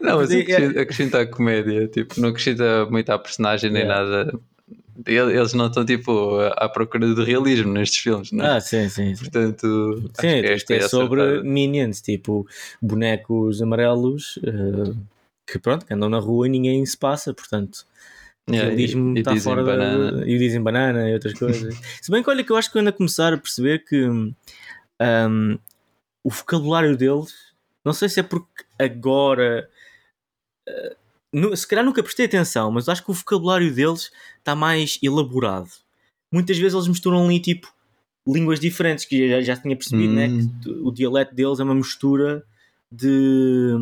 Não, 0.00 0.16
mas 0.16 0.30
acrescenta, 0.30 0.80
acrescenta 0.80 1.20
a 1.20 1.26
comédia, 1.26 1.86
tipo, 1.88 2.18
não 2.20 2.30
acrescenta 2.30 2.86
muito 2.90 3.10
à 3.10 3.18
personagem 3.18 3.70
nem 3.70 3.82
Yeah. 3.82 4.02
nada. 4.02 4.40
Ele- 5.06 5.36
Eles 5.36 5.52
não 5.54 5.66
estão 5.66 5.84
tipo 5.84 6.38
à 6.56 6.68
procura 6.68 7.06
do 7.14 7.24
realismo 7.24 7.72
nestes 7.72 8.00
filmes, 8.02 8.30
não 8.32 8.44
é? 8.44 8.56
Ah, 8.56 8.60
sim, 8.60 8.88
sim. 8.88 9.14
sim. 9.14 9.22
Portanto, 9.24 10.10
Sim, 10.20 10.40
isto 10.54 10.70
é 10.72 10.78
a 10.78 10.88
sobre 10.88 11.20
acertada. 11.22 11.42
minions, 11.44 12.00
tipo 12.00 12.46
bonecos 12.80 13.60
amarelos 13.62 14.38
eh, 14.44 14.92
que 15.46 15.58
pronto, 15.58 15.84
que 15.86 15.92
andam 15.94 16.08
na 16.08 16.18
rua 16.18 16.46
e 16.46 16.50
ninguém 16.50 16.84
se 16.86 16.96
passa, 16.96 17.32
portanto. 17.34 17.84
O 18.46 18.52
Yeah, 18.52 18.68
realismo 18.70 19.12
e- 19.14 19.16
e 19.16 19.18
está 19.20 19.32
dizem 19.32 19.52
fora 19.52 19.64
banana. 19.64 20.12
da. 20.20 20.26
E 20.26 20.38
dizem 20.38 20.62
banana 20.62 21.08
e 21.08 21.14
outras 21.14 21.32
coisas. 21.34 21.74
Se 22.02 22.10
bem 22.10 22.22
que 22.22 22.28
olha 22.30 22.44
que 22.44 22.52
eu 22.52 22.56
acho 22.56 22.70
que 22.70 22.76
eu 22.76 22.80
ando 22.80 22.90
a 22.90 22.92
começar 22.92 23.32
a 23.32 23.38
perceber 23.38 23.84
que 23.86 24.06
hum, 24.06 24.34
o 26.22 26.30
vocabulário 26.30 26.96
deles, 26.96 27.34
não 27.84 27.92
sei 27.94 28.08
se 28.08 28.20
é 28.20 28.22
porque 28.22 28.64
agora. 28.78 29.68
eh, 30.68 30.96
nu- 31.34 31.56
se 31.56 31.66
calhar 31.66 31.84
nunca 31.84 32.02
prestei 32.02 32.26
atenção, 32.26 32.70
mas 32.70 32.88
acho 32.88 33.04
que 33.04 33.10
o 33.10 33.14
vocabulário 33.14 33.72
deles 33.74 34.10
está 34.38 34.54
mais 34.54 34.98
elaborado. 35.02 35.68
Muitas 36.32 36.56
vezes 36.56 36.74
eles 36.74 36.88
misturam 36.88 37.24
ali 37.24 37.40
tipo 37.40 37.72
línguas 38.26 38.58
diferentes, 38.58 39.04
que 39.04 39.28
já, 39.28 39.40
já 39.42 39.56
tinha 39.56 39.76
percebido, 39.76 40.14
né? 40.14 40.28
Hum. 40.28 40.50
Que 40.62 40.70
o 40.70 40.90
dialeto 40.90 41.34
deles 41.34 41.60
é 41.60 41.64
uma 41.64 41.74
mistura 41.74 42.42
de, 42.90 43.72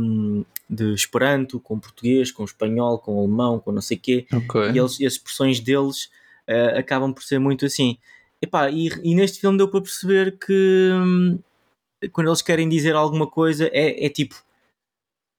de 0.68 0.94
Esperanto 0.94 1.60
com 1.60 1.78
português, 1.78 2.32
com 2.32 2.44
espanhol, 2.44 2.98
com 2.98 3.18
alemão, 3.18 3.60
com 3.60 3.70
não 3.72 3.80
sei 3.82 3.96
o 3.96 4.00
quê. 4.00 4.26
Ok. 4.32 4.70
E, 4.72 4.78
eles, 4.78 4.98
e 5.00 5.06
as 5.06 5.12
expressões 5.14 5.60
deles 5.60 6.10
eh, 6.46 6.78
acabam 6.78 7.12
por 7.12 7.22
ser 7.22 7.38
muito 7.38 7.64
assim. 7.66 7.96
Epá, 8.40 8.70
e, 8.70 8.88
e 9.04 9.14
neste 9.14 9.40
filme 9.40 9.56
deu 9.56 9.68
para 9.68 9.80
perceber 9.80 10.36
que 10.38 10.90
hum, 10.92 11.38
quando 12.10 12.28
eles 12.28 12.42
querem 12.42 12.68
dizer 12.68 12.94
alguma 12.96 13.26
coisa 13.26 13.68
é, 13.72 14.04
é 14.04 14.08
tipo 14.08 14.34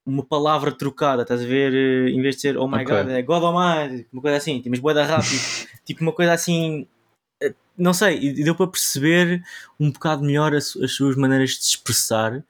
uma 0.05 0.23
palavra 0.23 0.71
trocada, 0.71 1.21
estás 1.21 1.41
a 1.41 1.45
ver? 1.45 1.73
Eh, 1.73 2.11
Em 2.11 2.21
vez 2.21 2.35
de 2.35 2.41
ser 2.41 2.57
oh 2.57 2.67
my 2.67 2.83
Ok. 2.83 2.85
god, 2.85 3.09
é 3.09 3.21
God 3.21 3.43
Almighty, 3.43 4.07
uma 4.11 4.21
coisa 4.21 4.37
assim, 4.37 4.57
tipo, 4.57 4.69
mas 4.71 4.79
boeda 4.79 5.03
rápido, 5.05 5.39
tipo 5.85 6.01
uma 6.01 6.11
coisa 6.11 6.33
assim, 6.33 6.87
eh, 7.41 7.53
não 7.77 7.93
sei, 7.93 8.19
e 8.19 8.43
deu 8.43 8.55
para 8.55 8.67
perceber 8.67 9.43
um 9.79 9.91
bocado 9.91 10.23
melhor 10.23 10.53
as, 10.53 10.75
as 10.77 10.91
suas 10.91 11.15
maneiras 11.15 11.51
de 11.51 11.63
se 11.63 11.69
expressar 11.71 12.43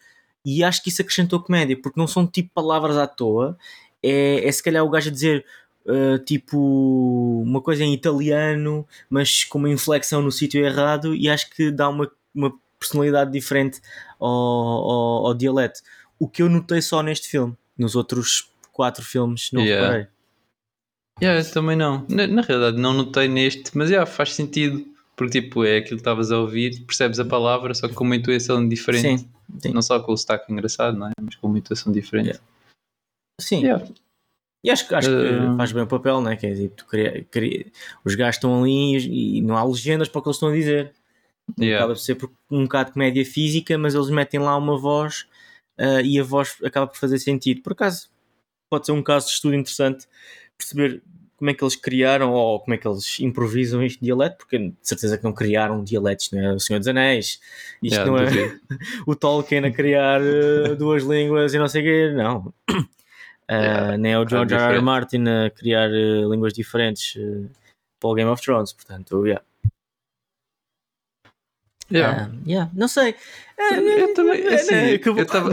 e 0.46 0.64
acho 0.64 0.84
que 0.84 0.90
isso 0.90 1.02
acrescentou 1.02 1.40
comédia, 1.40 1.80
porque 1.80 2.00
não 2.00 2.08
são 2.08 2.28
tipo 2.28 2.50
palavras 2.54 2.98
à 2.98 3.08
toa, 3.08 3.58
é, 4.02 4.46
é 4.48 4.52
se 4.52 4.62
calhar 4.62 4.84
o 4.84 4.90
gajo 4.90 5.10
a 5.10 5.14
dizer 5.14 5.46
uh, 5.86 6.20
tipo 6.26 7.42
uma 7.46 7.62
coisa 7.62 7.84
em 7.84 7.94
italiano, 7.94 8.86
mas 9.10 9.44
com 9.46 9.58
uma 9.60 9.70
inflexão 9.70 10.22
no 10.22 10.32
sítio 10.32 10.64
errado, 10.64 11.16
e 11.16 11.30
acho 11.30 11.50
que 11.52 11.72
dá 11.72 11.88
uma, 11.88 12.12
uma 12.36 12.54
personalidade 12.78 13.32
diferente 13.32 13.80
ao, 14.20 14.28
ao, 14.30 15.28
ao 15.28 15.34
dialeto. 15.34 15.80
O 16.20 16.28
que 16.28 16.42
eu 16.42 16.50
notei 16.50 16.82
só 16.82 17.02
neste 17.02 17.28
filme, 17.28 17.56
nos 17.78 17.96
outros 17.96 18.50
quatro 18.72 19.04
filmes, 19.04 19.50
não 19.52 19.62
Yeah. 19.62 19.86
reparei. 19.88 20.08
Yeah, 21.22 21.50
também 21.52 21.76
não. 21.76 22.06
Na, 22.10 22.26
na 22.28 22.42
realidade, 22.42 22.78
não 22.78 22.94
notei 22.94 23.28
neste, 23.28 23.78
mas 23.78 23.90
yeah, 23.90 24.10
faz 24.10 24.34
sentido. 24.34 24.86
Porque, 25.16 25.42
tipo, 25.42 25.64
é 25.64 25.78
aquilo 25.78 25.98
que 25.98 26.02
estavas 26.02 26.32
a 26.32 26.40
ouvir, 26.40 26.84
percebes 26.86 27.20
a 27.20 27.26
palavra, 27.26 27.74
só 27.76 27.88
que 27.88 27.94
com 27.94 28.04
uma 28.04 28.16
intuação 28.16 28.68
diferente. 28.68 29.22
Sim, 29.22 29.30
sim. 29.60 29.70
Não 29.72 29.82
só 29.84 30.00
com 30.00 30.12
o 30.12 30.18
sotaque 30.18 30.52
engraçado, 30.52 30.98
não 30.98 31.08
é? 31.08 31.12
Mas 31.22 31.36
com 31.36 31.48
uma 31.48 31.60
intuação 31.60 31.92
diferente. 31.94 32.28
Yeah. 32.30 32.44
Sim. 33.40 33.62
Yeah. 33.62 33.86
E 34.66 34.72
acho, 34.72 34.88
que- 34.88 34.96
acho 34.96 35.10
que 35.10 35.14
Uh, 35.16 35.56
faz 35.58 35.72
bem 35.72 35.84
o 35.84 35.88
papel, 35.88 36.20
né? 36.22 36.36
Que 36.36 36.48
é 36.48 36.56
tipo, 36.56 36.76
tu 36.76 36.86
cria- 36.88 37.24
cria- 37.30 37.66
os 38.04 38.16
gajos 38.16 38.38
estão 38.38 38.60
ali 38.64 38.98
e, 38.98 39.38
e 39.38 39.42
não 39.42 39.56
há 39.56 39.64
legendas 39.64 40.08
para 40.10 40.18
o 40.20 40.22
que 40.24 40.30
eles 40.30 40.38
estão 40.38 40.50
a 40.50 40.54
dizer. 40.54 40.94
Yeah. 41.60 41.78
Acaba 41.84 41.94
por 41.94 42.00
ser 42.02 42.18
um 42.50 42.64
bocado 42.64 42.90
de 42.90 42.94
comédia 42.94 43.24
física, 43.26 43.78
mas 43.78 43.94
eles 43.94 44.10
metem 44.10 44.40
lá 44.40 44.58
uma 44.58 44.78
voz 44.80 45.28
ah, 45.78 46.02
e 46.02 46.20
a 46.20 46.24
voz 46.24 46.56
acaba 46.64 46.88
por 46.88 46.98
fazer 46.98 47.20
sentido. 47.20 47.62
Por 47.62 47.74
acaso, 47.74 48.10
pode 48.70 48.86
ser 48.86 48.92
um 48.92 49.04
caso 49.04 49.28
de 49.28 49.34
estudo 49.34 49.56
interessante 49.56 50.08
perceber 50.58 51.04
como 51.44 51.50
é 51.50 51.54
que 51.54 51.64
eles 51.64 51.76
criaram 51.76 52.32
ou 52.32 52.60
como 52.60 52.74
é 52.74 52.78
que 52.78 52.88
eles 52.88 53.20
improvisam 53.20 53.84
este 53.84 54.02
dialeto, 54.02 54.38
porque 54.38 54.58
de 54.58 54.76
certeza 54.82 55.18
que 55.18 55.24
não 55.24 55.34
criaram 55.34 55.84
dialetos, 55.84 56.32
não 56.32 56.40
é? 56.40 56.54
O 56.54 56.60
Senhor 56.60 56.80
dos 56.80 56.88
Anéis, 56.88 57.40
isto 57.82 58.06
não 58.06 58.18
é 58.18 58.26
o 59.06 59.14
Tolkien 59.14 59.66
a 59.66 59.72
criar 59.72 60.22
eh, 60.22 60.74
duas 60.76 61.04
línguas 61.04 61.54
e 61.54 61.60
não 61.60 61.68
sei 61.68 61.82
o 61.82 61.86
quê, 61.86 62.14
não. 62.16 62.54
Yeah, 63.52 63.98
nem 63.98 64.16
o 64.16 64.28
George 64.28 64.54
R. 64.54 64.62
R. 64.62 64.62
diferente. 64.62 64.84
Martin 64.84 65.24
a 65.28 65.50
criar 65.50 65.90
eh, 65.90 66.22
línguas 66.30 66.54
diferentes 66.54 67.18
para 68.00 68.10
o 68.10 68.14
Game 68.16 68.30
of 68.30 68.42
Thrones, 68.42 68.72
portanto, 68.72 69.26
yeah. 69.26 69.44
Yeah. 71.94 72.30
Ah, 72.32 72.36
yeah, 72.48 72.72
Não 72.74 72.88
sei. 72.88 73.16
Ah, 73.60 73.76
Eu 73.76 74.14
também, 74.16 74.42
é, 74.42 74.56
assim, 74.56 74.74
eu 75.06 75.22
estava 75.22 75.52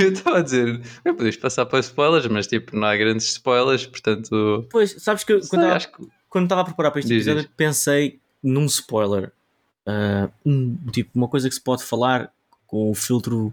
eu 0.00 0.08
estava 0.12 0.38
a 0.38 0.42
dizer, 0.42 0.80
eu 1.04 1.14
podes 1.14 1.36
passar 1.38 1.64
para 1.66 1.78
spoilers, 1.80 2.26
mas 2.26 2.46
tipo, 2.46 2.76
não 2.76 2.86
há 2.86 2.96
grandes 2.96 3.26
spoilers, 3.28 3.86
portanto, 3.86 4.66
Pois, 4.70 4.94
sabes 4.98 5.24
que 5.24 5.32
eu, 5.32 5.40
sei, 5.40 5.48
quando 5.48 5.62
estava 5.64 5.80
que 5.98 6.08
quando 6.28 6.44
estava 6.44 6.60
a 6.60 6.64
preparar 6.64 6.92
para 6.92 7.00
este 7.00 7.08
Diz, 7.08 7.26
episódio 7.26 7.42
diz. 7.48 7.52
pensei 7.56 8.20
num 8.42 8.66
spoiler. 8.66 9.32
Ah, 9.86 10.28
um, 10.44 10.76
tipo, 10.92 11.10
uma 11.14 11.26
coisa 11.28 11.48
que 11.48 11.54
se 11.54 11.60
pode 11.60 11.82
falar 11.84 12.30
com 12.66 12.90
o 12.90 12.94
filtro 12.94 13.52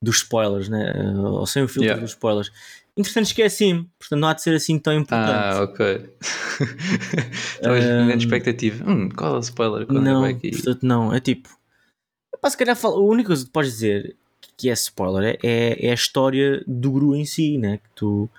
dos 0.00 0.18
spoilers, 0.18 0.68
né? 0.68 0.92
Ah, 0.96 1.28
ou 1.30 1.46
sem 1.46 1.62
o 1.62 1.68
filtro 1.68 1.84
Yeah. 1.86 2.00
dos 2.00 2.12
spoilers. 2.12 2.50
Entretanto, 2.96 3.26
esqueci-me, 3.26 3.90
portanto 3.98 4.20
não 4.20 4.28
há 4.28 4.32
de 4.32 4.42
ser 4.42 4.54
assim 4.54 4.78
tão 4.78 4.94
importante. 4.94 5.30
Ah, 5.30 5.62
ok. 5.62 6.10
Estavas 7.54 7.84
Um, 7.84 8.06
grande 8.06 8.24
expectativa. 8.24 8.90
Hum, 8.90 9.10
qual 9.10 9.34
é 9.34 9.36
o 9.36 9.40
spoiler? 9.40 9.86
Quando 9.86 10.00
não, 10.00 10.24
é 10.24 10.32
que 10.32 10.40
vai 10.40 10.50
aqui? 10.50 10.50
portanto 10.62 10.82
não. 10.86 11.12
É 11.12 11.20
tipo. 11.20 11.48
Epá, 12.34 12.48
se 12.48 12.56
calhar 12.56 12.76
única 12.86 13.28
coisa 13.28 13.44
que 13.44 13.50
podes 13.50 13.72
dizer 13.72 14.16
que 14.56 14.70
é 14.70 14.72
spoiler 14.72 15.38
é, 15.42 15.46
é, 15.46 15.86
é 15.88 15.90
a 15.90 15.94
história 15.94 16.64
do 16.66 16.90
Gru 16.90 17.14
em 17.14 17.26
si, 17.26 17.58
né? 17.58 17.76
Que 17.78 17.90
tu. 17.94 18.30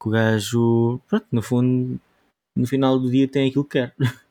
Que 0.00 0.08
o 0.08 0.10
gajo. 0.10 1.00
Pronto, 1.08 1.26
no 1.32 1.40
fundo. 1.40 1.98
No 2.54 2.66
final 2.66 2.98
do 2.98 3.10
dia 3.10 3.26
tem 3.26 3.48
aquilo 3.48 3.64
que 3.64 3.78
quer. 3.78 3.94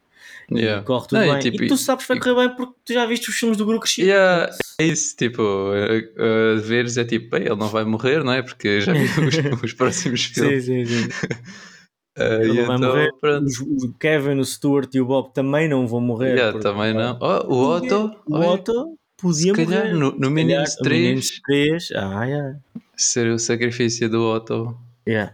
Yeah. 0.51 0.83
Corre 0.83 1.07
tudo 1.07 1.19
Não, 1.19 1.27
e 1.27 1.31
bem. 1.31 1.39
tipo, 1.51 1.63
e 1.63 1.67
tu 1.67 1.77
sabes 1.77 2.05
que 2.05 2.09
vai 2.09 2.17
e- 2.17 2.19
correr 2.21 2.47
bem 2.47 2.55
porque 2.55 2.73
tu 2.85 2.93
já 2.93 3.05
viste 3.05 3.29
os 3.29 3.35
filmes 3.35 3.57
do 3.57 3.65
Gru 3.65 3.79
crescido. 3.79 4.07
Yeah, 4.07 4.53
é 4.79 4.85
isso, 4.85 5.15
tipo, 5.15 5.41
a, 5.41 6.55
a 6.57 6.59
veres 6.61 6.97
é 6.97 7.05
tipo, 7.05 7.35
ele 7.35 7.55
não 7.55 7.67
vai 7.69 7.83
morrer, 7.85 8.23
não 8.23 8.33
é? 8.33 8.41
Porque 8.41 8.81
já 8.81 8.93
vi 8.93 9.03
os, 9.57 9.63
os 9.63 9.73
próximos 9.73 10.23
Sim, 10.27 10.33
filmes. 10.33 10.65
sim, 10.65 10.85
sim. 10.85 11.07
Ah, 12.15 12.35
Ele 12.35 12.51
e 12.51 12.55
não 12.57 12.65
vai 12.67 12.75
então, 12.77 12.89
morrer. 12.89 13.09
Os- 13.43 13.59
O 13.59 13.93
Kevin, 13.99 14.37
o 14.37 14.45
Stuart 14.45 14.93
e 14.93 15.01
o 15.01 15.05
Bob 15.07 15.33
também 15.33 15.67
não 15.67 15.87
vão 15.87 15.99
morrer. 15.99 16.33
Yeah, 16.35 16.51
porque- 16.51 16.67
também 16.67 16.93
não. 16.93 17.17
Oh, 17.19 17.51
o 17.55 17.75
Otto, 17.75 18.15
O 18.27 18.35
Otto 18.39 18.95
podia 19.19 19.55
se 19.55 19.65
calhar 19.65 19.95
no, 19.95 20.11
no 20.11 20.29
Minions 20.29 20.75
calhar, 20.75 20.93
o 20.93 20.95
Minions 21.01 21.41
3 21.47 21.87
3. 21.89 21.91
Ah, 21.95 22.23
yeah. 22.25 22.59
ser 22.95 23.31
o 23.31 23.39
sacrifício 23.39 24.07
do 24.07 24.21
Otto. 24.21 24.77
Yeah. 25.09 25.33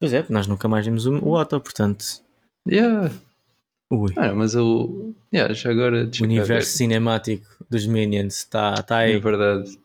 Pois 0.00 0.12
é, 0.12 0.26
nós 0.28 0.48
nunca 0.48 0.66
mais 0.66 0.84
vimos 0.84 1.06
o 1.06 1.14
Otto, 1.34 1.60
portanto. 1.60 2.04
Yeah. 2.68 3.12
Ui. 3.90 4.12
Ah, 4.16 4.32
mas 4.32 4.54
o. 4.54 5.12
Yeah, 5.34 5.52
já 5.52 5.70
agora. 5.70 6.08
O 6.20 6.24
universo 6.24 6.76
cinemático 6.78 7.44
dos 7.68 7.86
Minions 7.86 8.36
está 8.38 8.74
tá 8.82 8.98
ver. 8.98 9.10
É 9.10 9.14
aí, 9.14 9.20
verdade. 9.20 9.78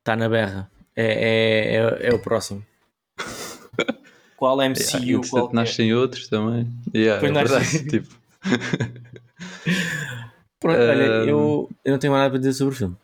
está 0.00 0.16
na 0.16 0.28
berra. 0.28 0.70
É, 0.96 1.04
é, 1.04 1.74
é, 1.76 2.08
é 2.08 2.14
o 2.14 2.18
próximo. 2.18 2.64
Qual 4.36 4.60
Yeah, 4.60 4.74
MCU? 4.98 4.98
entretanto, 5.18 5.30
qual 5.30 5.50
é? 5.50 5.54
nascem 5.54 5.94
outros 5.94 6.28
também. 6.28 6.68
Yeah, 6.94 7.20
Pois 7.20 7.30
é 7.30 7.34
nascem. 7.34 7.58
verdade. 7.58 7.88
tipo. 7.90 8.22
Pronto, 10.58 10.78
olha, 10.80 11.04
Um, 11.22 11.28
eu, 11.28 11.70
eu 11.84 11.92
não 11.92 11.98
tenho 11.98 12.12
mais 12.12 12.22
nada 12.24 12.30
para 12.30 12.38
dizer 12.38 12.52
sobre 12.52 12.74
o 12.74 12.76
filme. 12.76 12.96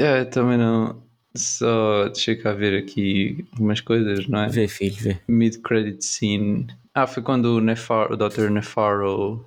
Yeah, 0.00 0.20
eu 0.20 0.30
também 0.30 0.58
não. 0.58 1.02
Só 1.34 2.04
deixa 2.08 2.34
cá 2.36 2.52
ver 2.52 2.78
aqui 2.82 3.46
algumas 3.52 3.80
coisas, 3.80 4.26
não 4.28 4.40
é? 4.40 4.48
Vê, 4.48 4.66
filho, 4.68 4.96
vê. 4.96 5.18
Mid-credit 5.28 6.04
scene. 6.04 6.66
Ah, 6.94 7.06
foi 7.06 7.22
quando 7.22 7.56
o, 7.56 7.60
Nefar, 7.60 8.10
o 8.12 8.16
Dr. 8.16 8.50
Nefaro. 8.50 9.44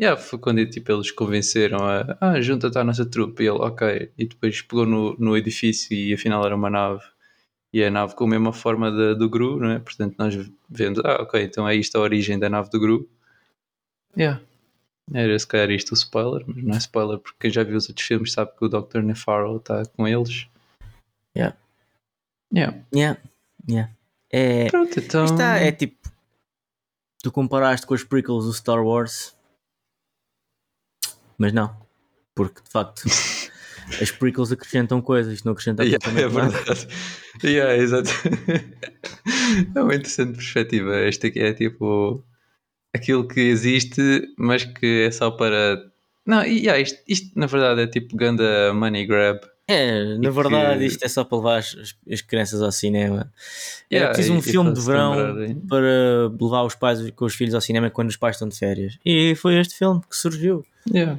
Yeah, 0.00 0.20
foi 0.20 0.38
quando 0.38 0.64
tipo, 0.70 0.92
eles 0.92 1.10
convenceram 1.10 1.78
a. 1.84 2.16
Ah, 2.20 2.40
junta-te 2.40 2.78
à 2.78 2.84
nossa 2.84 3.04
trupe. 3.04 3.42
E 3.42 3.48
ele, 3.48 3.58
ok. 3.58 4.12
E 4.16 4.26
depois 4.26 4.62
pegou 4.62 4.86
no, 4.86 5.16
no 5.18 5.36
edifício 5.36 5.92
e 5.92 6.14
afinal 6.14 6.44
era 6.46 6.54
uma 6.54 6.70
nave. 6.70 7.02
E 7.72 7.82
a 7.82 7.90
nave 7.90 8.14
com 8.14 8.24
a 8.24 8.28
mesma 8.28 8.52
forma 8.52 8.90
da, 8.90 9.14
do 9.14 9.28
Gru, 9.28 9.58
não 9.58 9.70
é? 9.70 9.78
Portanto, 9.78 10.14
nós 10.18 10.34
vemos, 10.70 11.00
ah, 11.04 11.22
ok, 11.22 11.42
então 11.42 11.68
é 11.68 11.74
isto 11.74 11.96
a 11.96 12.00
origem 12.00 12.38
da 12.38 12.48
nave 12.48 12.70
do 12.70 12.80
Gru. 12.80 13.08
Yeah. 14.16 14.40
Era 15.12 15.38
se 15.38 15.46
calhar 15.46 15.70
isto 15.70 15.90
o 15.90 15.94
spoiler, 15.94 16.44
mas 16.46 16.62
não 16.62 16.74
é 16.74 16.78
spoiler 16.78 17.18
porque 17.18 17.36
quem 17.40 17.50
já 17.50 17.62
viu 17.62 17.76
os 17.76 17.88
outros 17.88 18.06
filmes 18.06 18.32
sabe 18.32 18.52
que 18.56 18.64
o 18.64 18.68
Dr. 18.68 19.00
Nefaro 19.00 19.56
está 19.56 19.82
com 19.96 20.06
eles. 20.06 20.46
Yeah. 21.36 21.56
Yeah. 22.54 22.78
Yeah, 22.94 23.20
yeah. 23.68 23.92
É, 24.30 24.70
Pronto, 24.70 24.98
então. 24.98 25.24
Está, 25.24 25.56
é 25.56 25.72
tipo. 25.72 25.96
Tu 27.22 27.32
comparaste 27.32 27.86
com 27.86 27.94
as 27.94 28.04
prequels 28.04 28.44
do 28.44 28.52
Star 28.52 28.84
Wars, 28.84 29.34
mas 31.38 31.52
não, 31.52 31.74
porque 32.34 32.60
de 32.62 32.70
facto 32.70 33.02
as 34.02 34.10
prequels 34.10 34.52
acrescentam 34.52 35.00
coisas, 35.00 35.32
isto 35.32 35.44
não 35.44 35.52
acrescenta 35.52 35.84
Yeah, 35.84 36.06
é 36.20 36.28
verdade. 36.28 36.88
Yeah, 37.42 37.76
exato. 37.76 38.10
é 39.74 39.80
uma 39.82 39.94
interessante 39.94 40.34
perspectiva. 40.36 40.96
Esta 40.96 41.28
aqui 41.28 41.40
é 41.40 41.52
tipo 41.52 42.24
aquilo 42.94 43.26
que 43.26 43.40
existe, 43.40 44.28
mas 44.36 44.64
que 44.64 45.04
é 45.06 45.10
só 45.10 45.30
para. 45.30 45.80
Não, 46.26 46.44
e 46.44 46.58
yeah, 46.60 46.78
isto, 46.80 46.98
isto 47.08 47.30
na 47.38 47.46
verdade 47.46 47.82
é 47.82 47.86
tipo 47.86 48.16
ganda 48.16 48.72
money 48.74 49.06
grab. 49.06 49.38
É, 49.70 50.16
na 50.16 50.30
verdade, 50.30 50.78
que- 50.80 50.86
isto 50.86 51.04
é 51.04 51.08
só 51.08 51.24
para 51.24 51.36
levar 51.38 51.58
as, 51.58 51.94
as 52.10 52.20
crianças 52.22 52.62
ao 52.62 52.72
cinema. 52.72 53.30
Era 53.90 54.04
Yeah, 54.04 54.14
preciso 54.14 54.34
um 54.34 54.38
e 54.38 54.42
filme 54.42 54.72
de 54.72 54.80
verão 54.80 55.36
para 55.68 56.28
levar 56.40 56.62
os 56.64 56.74
pais 56.74 57.10
com 57.10 57.26
os 57.26 57.34
filhos 57.34 57.54
ao 57.54 57.60
cinema 57.60 57.90
quando 57.90 58.08
os 58.08 58.16
pais 58.16 58.36
estão 58.36 58.48
de 58.48 58.56
férias. 58.56 58.98
E 59.04 59.34
foi 59.36 59.58
este 59.60 59.74
filme 59.76 60.00
que 60.08 60.16
surgiu. 60.16 60.64
Yeah. 60.90 61.18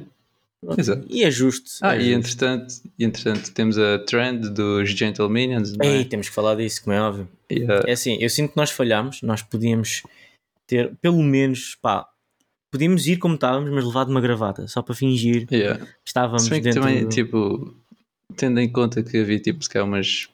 Exato. 0.76 1.06
E 1.08 1.24
é 1.24 1.30
justo. 1.30 1.70
Ah, 1.82 1.96
é 1.96 2.00
e 2.00 2.12
justo. 2.12 2.18
entretanto, 2.18 2.74
entretanto 2.98 3.52
temos 3.52 3.78
a 3.78 3.98
trend 4.00 4.50
dos 4.50 4.90
Gentlemanians. 4.90 5.72
não 5.72 5.86
é? 5.86 5.96
Ei, 5.98 6.04
temos 6.04 6.28
que 6.28 6.34
falar 6.34 6.54
disso, 6.56 6.82
como 6.84 6.94
é 6.94 7.00
óbvio. 7.00 7.28
Yeah. 7.50 7.88
É 7.88 7.92
assim, 7.92 8.18
eu 8.20 8.28
sinto 8.28 8.50
que 8.52 8.56
nós 8.56 8.70
falhámos, 8.70 9.22
nós 9.22 9.42
podíamos 9.42 10.02
ter, 10.66 10.94
pelo 11.00 11.22
menos, 11.22 11.76
pá, 11.80 12.06
podíamos 12.70 13.06
ir 13.06 13.18
como 13.18 13.34
estávamos, 13.36 13.70
mas 13.70 13.84
levar 13.84 14.04
de 14.04 14.10
uma 14.10 14.20
gravata, 14.20 14.68
só 14.68 14.82
para 14.82 14.94
fingir 14.94 15.46
que 15.46 15.56
Yeah. 15.56 15.86
estávamos 16.06 16.44
Se 16.44 16.50
bem 16.50 16.60
que 16.60 16.64
dentro 16.64 16.82
também, 16.82 17.02
do... 17.04 17.08
tipo, 17.08 17.74
tendo 18.36 18.60
em 18.60 18.70
conta 18.70 19.02
que 19.02 19.16
havia 19.18 19.40
tipo, 19.40 19.62
se 19.64 19.70
calhar 19.70 19.88
umas 19.88 20.28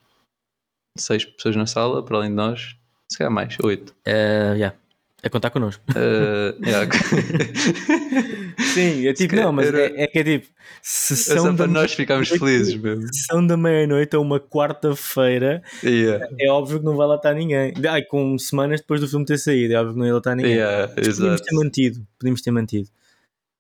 seis 0.99 1.25
pessoas 1.25 1.54
na 1.56 1.66
sala, 1.66 2.04
para 2.04 2.16
além 2.16 2.30
de 2.30 2.37
nós, 2.37 2.76
se 3.11 3.16
calhar 3.16 3.33
mais, 3.33 3.56
oito. 3.62 3.95
Eh, 4.04 4.54
yeah. 4.56 4.76
A 5.23 5.30
contar 5.30 5.50
connosco. 5.50 5.83
Uh, 5.92 6.62
yeah. 6.64 6.87
Sim, 8.80 9.06
é 9.09 9.12
tipo, 9.12 9.35
não, 9.37 9.52
mas 9.52 9.66
Era- 9.68 9.80
é, 9.87 10.02
é 10.02 10.06
que 10.06 10.18
é 10.18 10.25
tipo, 10.25 10.47
É 10.47 10.54
sessão 10.83 11.38
só 11.45 11.50
da, 11.50 11.56
para 11.56 11.66
nós 11.66 11.92
ficarmos 11.92 12.28
felizes 12.28 12.75
mesmo. 12.76 13.06
sessão 13.12 13.47
da 13.47 13.56
meia-noite 13.56 14.14
a 14.16 14.21
uma 14.21 14.38
quarta-feira, 14.38 15.62
Yeah. 15.83 16.26
é 16.38 16.50
óbvio 16.50 16.78
que 16.78 16.85
não 16.85 16.97
vai 16.97 17.06
lá 17.06 17.16
estar 17.16 17.35
ninguém. 17.35 17.73
Ai, 17.88 18.02
com 18.02 18.38
semanas 18.38 18.80
depois 18.80 19.00
do 19.00 19.09
filme 19.09 19.25
ter 19.25 19.38
saído, 19.38 19.75
é 19.75 19.78
óbvio 19.80 19.95
que 19.95 19.99
não 20.00 20.06
ia 20.06 20.12
lá 20.12 20.18
estar 20.18 20.35
ninguém. 20.35 20.52
Yeah, 20.52 20.88
Podíamos 20.95 21.40
ter 21.40 21.54
mantido, 21.56 22.06
podíamos 22.18 22.42
ter 22.42 22.50
mantido. 22.50 22.88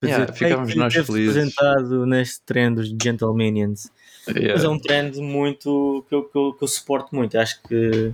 Yeah, 0.04 0.26
dizer, 0.26 0.38
ficávamos 0.38 0.70
"Ei, 0.72 0.76
nós 0.76 0.94
felizes." 0.94 1.30
apresentado 1.30 2.06
neste 2.06 2.40
trend 2.44 2.74
dos 2.76 2.88
Gentlemanians. 3.02 3.90
Mas 4.26 4.36
é 4.36 4.40
Yeah. 4.40 4.68
um 4.68 4.78
trend 4.78 5.18
muito 5.20 6.04
que 6.08 6.14
eu, 6.14 6.24
que 6.24 6.36
eu, 6.38 6.52
que 6.52 6.62
eu 6.64 6.68
suporto 6.68 7.14
muito. 7.14 7.38
Acho 7.38 7.60
que 7.62 8.12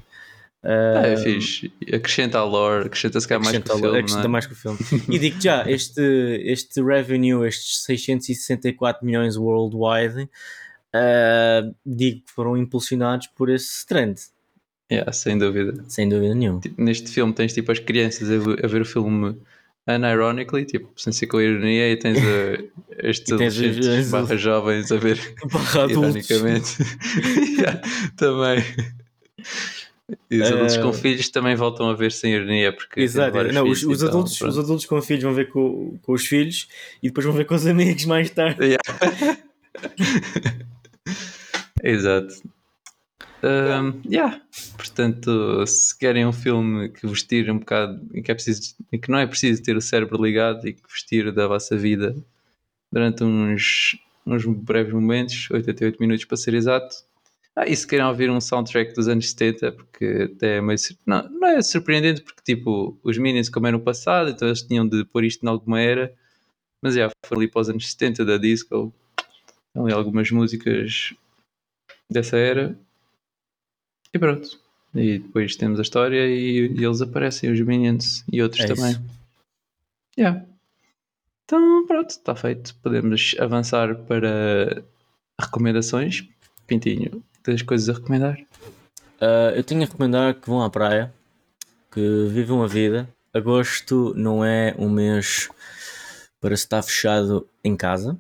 ah, 0.64 1.00
Ah, 1.02 1.07
é 1.09 1.16
fixe. 1.16 1.73
Acrescenta 1.92 2.38
a 2.38 2.45
lore, 2.45 2.87
acrescenta 2.87 3.21
se 3.21 3.26
calhar 3.28 3.42
mais 3.42 3.57
que 3.57 3.59
o 3.59 3.61
acrescenta, 3.62 3.83
filme. 3.87 3.99
acrescenta 3.99 4.25
é? 4.26 4.28
mais 4.28 4.47
que 4.47 4.52
o 4.52 4.57
filme. 4.57 4.78
E 5.09 5.19
digo 5.19 5.40
já, 5.40 5.69
este, 5.71 6.00
este 6.45 6.81
revenue, 6.83 7.47
estes 7.47 7.83
664 7.85 9.04
milhões 9.04 9.37
worldwide, 9.37 10.28
ah, 10.92 11.62
digo 11.85 12.21
que 12.25 12.33
foram 12.33 12.57
impulsionados 12.57 13.26
por 13.28 13.50
esse 13.50 13.87
trend, 13.87 14.16
Yeah, 14.90 15.11
sem 15.11 15.38
dúvida. 15.38 15.83
sem 15.88 16.07
dúvida 16.09 16.35
nenhuma. 16.35 16.61
Neste 16.76 17.11
filme 17.11 17.33
tens 17.33 17.54
tipo 17.54 17.73
as 17.73 17.78
crianças 17.78 18.31
a, 18.31 18.37
ver- 18.37 18.62
a 18.62 18.69
ver 18.69 18.83
o 18.83 18.85
filme 18.85 19.35
unironically, 19.88 20.66
tipo, 20.66 20.90
sem 20.97 21.12
ser 21.14 21.26
com 21.28 21.40
ironia, 21.40 21.90
e 21.90 21.97
tens 21.97 22.19
a, 22.19 22.62
estes 23.09 23.33
adolescentes 23.33 24.11
barra 24.11 24.37
jovens 24.37 24.92
a 24.92 24.97
ver 24.99 25.19
Barra 25.50 25.90
ironicamente. 25.90 26.76
Yeah, 27.59 27.81
também. 28.16 28.62
E 30.31 30.40
os 30.40 30.50
adultos 30.50 30.76
Eh, 30.76 30.83
com 30.83 30.92
filhos 30.92 31.28
também 31.28 31.54
voltam 31.54 31.88
a 31.88 31.95
ver 31.95 32.12
sem 32.12 32.33
ironia, 32.33 32.73
porque 32.73 33.00
Exato, 33.00 33.37
não, 33.52 33.69
os, 33.69 33.83
os 33.83 34.02
adultos, 34.02 34.40
os 34.40 34.59
adultos 34.59 34.87
com 34.87 35.00
filhos 35.00 35.23
vão 35.23 35.35
ver 35.35 35.49
com, 35.50 35.99
com 36.02 36.12
os 36.12 36.26
filhos 36.26 36.69
e 37.02 37.09
depois 37.09 37.26
vão 37.26 37.35
ver 37.35 37.45
com 37.45 37.54
os 37.54 37.66
amigos 37.66 38.04
mais 38.04 38.31
tarde. 38.31 38.76
Yeah. 39.83 40.42
Exato. 41.83 42.35
Um, 43.42 44.00
yeah. 44.09 44.40
Portanto, 44.76 45.66
se 45.66 45.99
querem 45.99 46.25
um 46.25 46.33
filme 46.33 46.90
que 46.90 47.07
vos 47.07 47.23
tire 47.25 47.50
um 47.50 47.59
bocado 47.59 48.00
em 48.14 48.23
que, 48.23 48.31
é 48.31 48.35
preciso, 48.35 48.76
que 48.90 49.11
não 49.11 49.19
é 49.19 49.26
preciso 49.26 49.62
ter 49.62 49.76
o 49.76 49.81
cérebro 49.81 50.23
ligado 50.23 50.69
e 50.69 50.75
que 50.75 50.83
vos 50.88 51.02
tire 51.02 51.33
da 51.33 51.49
vossa 51.49 51.76
vida 51.76 52.14
durante 52.90 53.25
uns, 53.25 53.99
uns 54.25 54.45
breves 54.45 54.92
momentos, 54.92 55.49
88 55.50 55.99
minutos 56.00 56.25
para 56.25 56.37
ser 56.37 56.54
exato. 56.54 56.95
Ah, 57.54 57.66
e 57.68 57.76
se 57.76 57.87
querem 57.87 58.06
ouvir 58.06 58.30
um 58.30 58.40
soundtrack 58.40 58.94
dos 58.94 59.09
anos 59.09 59.28
70, 59.30 59.73
porque 59.73 60.30
até 60.35 60.56
é 60.56 60.61
meio. 60.61 60.78
Não, 61.06 61.28
não 61.28 61.49
é 61.49 61.61
surpreendente, 61.61 62.23
porque 62.23 62.40
tipo, 62.42 62.99
os 63.02 63.18
Minions 63.18 63.50
como 63.50 63.66
era 63.66 63.76
no 63.76 63.82
passado, 63.82 64.30
então 64.30 64.49
eles 64.49 64.62
tinham 64.62 64.88
de 64.88 65.04
pôr 65.04 65.25
isto 65.25 65.44
em 65.44 65.49
alguma 65.49 65.80
era, 65.80 66.14
mas 66.82 66.94
já 66.94 67.11
foram 67.26 67.42
ali 67.42 67.50
para 67.50 67.61
os 67.61 67.68
anos 67.68 67.90
70 67.90 68.25
da 68.25 68.38
disco, 68.38 68.92
Estão 69.68 69.87
ali 69.87 69.94
algumas 69.94 70.30
músicas 70.30 71.14
dessa 72.11 72.37
era. 72.37 72.78
E 74.12 74.18
pronto. 74.18 74.61
E 74.94 75.18
depois 75.18 75.56
temos 75.56 75.78
a 75.78 75.82
história 75.82 76.26
e, 76.26 76.68
e 76.68 76.85
eles 76.85 77.00
aparecem, 77.00 77.50
os 77.50 77.59
Minions 77.61 78.23
e 78.30 78.42
outros 78.42 78.61
É 78.61 78.64
isso. 78.64 78.75
também. 78.75 79.02
Yeah. 80.18 80.44
Então 81.44 81.87
pronto, 81.87 82.11
está 82.11 82.35
feito. 82.37 82.75
Podemos 82.82 83.35
avançar 83.38 83.94
para 84.05 84.85
recomendações. 85.40 86.29
Pintinho, 86.66 87.24
tens 87.42 87.62
coisas 87.62 87.88
a 87.88 87.92
recomendar? 87.98 88.38
Ah, 89.20 89.52
eu 89.55 89.62
tenho 89.62 89.83
a 89.83 89.87
recomendar 89.87 90.35
que 90.35 90.48
vão 90.48 90.62
à 90.62 90.70
praia, 90.70 91.12
que 91.92 92.26
vivam 92.28 92.62
a 92.62 92.66
vida. 92.66 93.09
Agosto 93.33 94.12
não 94.16 94.44
é 94.44 94.74
um 94.78 94.90
mês 94.90 95.48
para 96.40 96.57
se 96.57 96.64
estar 96.64 96.83
fechado 96.83 97.48
em 97.62 97.76
casa, 97.76 98.16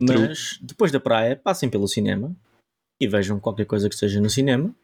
mas 0.00 0.58
depois 0.60 0.90
da 0.90 0.98
praia 1.00 1.36
passem 1.36 1.70
pelo 1.70 1.86
cinema 1.86 2.34
e 3.00 3.06
vejam 3.06 3.38
qualquer 3.40 3.64
coisa 3.66 3.88
que 3.88 3.94
esteja 3.94 4.20
no 4.20 4.28
cinema, 4.28 4.74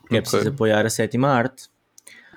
porque 0.00 0.16
é 0.16 0.18
Ok. 0.18 0.22
preciso 0.22 0.48
apoiar 0.50 0.84
a 0.84 0.90
sétima 0.90 1.28
arte. 1.28 1.70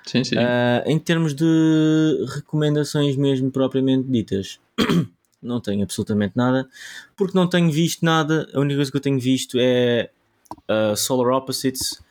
Sim, 0.05 0.23
sim. 0.23 0.35
Ah, 0.37 0.83
em 0.85 0.97
termos 0.97 1.33
de 1.33 2.25
recomendações 2.35 3.15
mesmo 3.15 3.51
propriamente 3.51 4.07
ditas, 4.09 4.59
não 5.41 5.59
tenho 5.59 5.83
absolutamente 5.83 6.37
nada, 6.37 6.69
porque 7.17 7.37
não 7.37 7.47
tenho 7.49 7.71
visto 7.71 8.05
nada. 8.05 8.47
A 8.53 8.59
única 8.59 8.77
coisa 8.77 8.91
que 8.91 8.97
eu 8.97 9.01
tenho 9.01 9.19
visto 9.19 9.57
é 9.59 10.09
ah, 10.67 10.95
Solar 10.95 11.33
Opposites, 11.33 12.01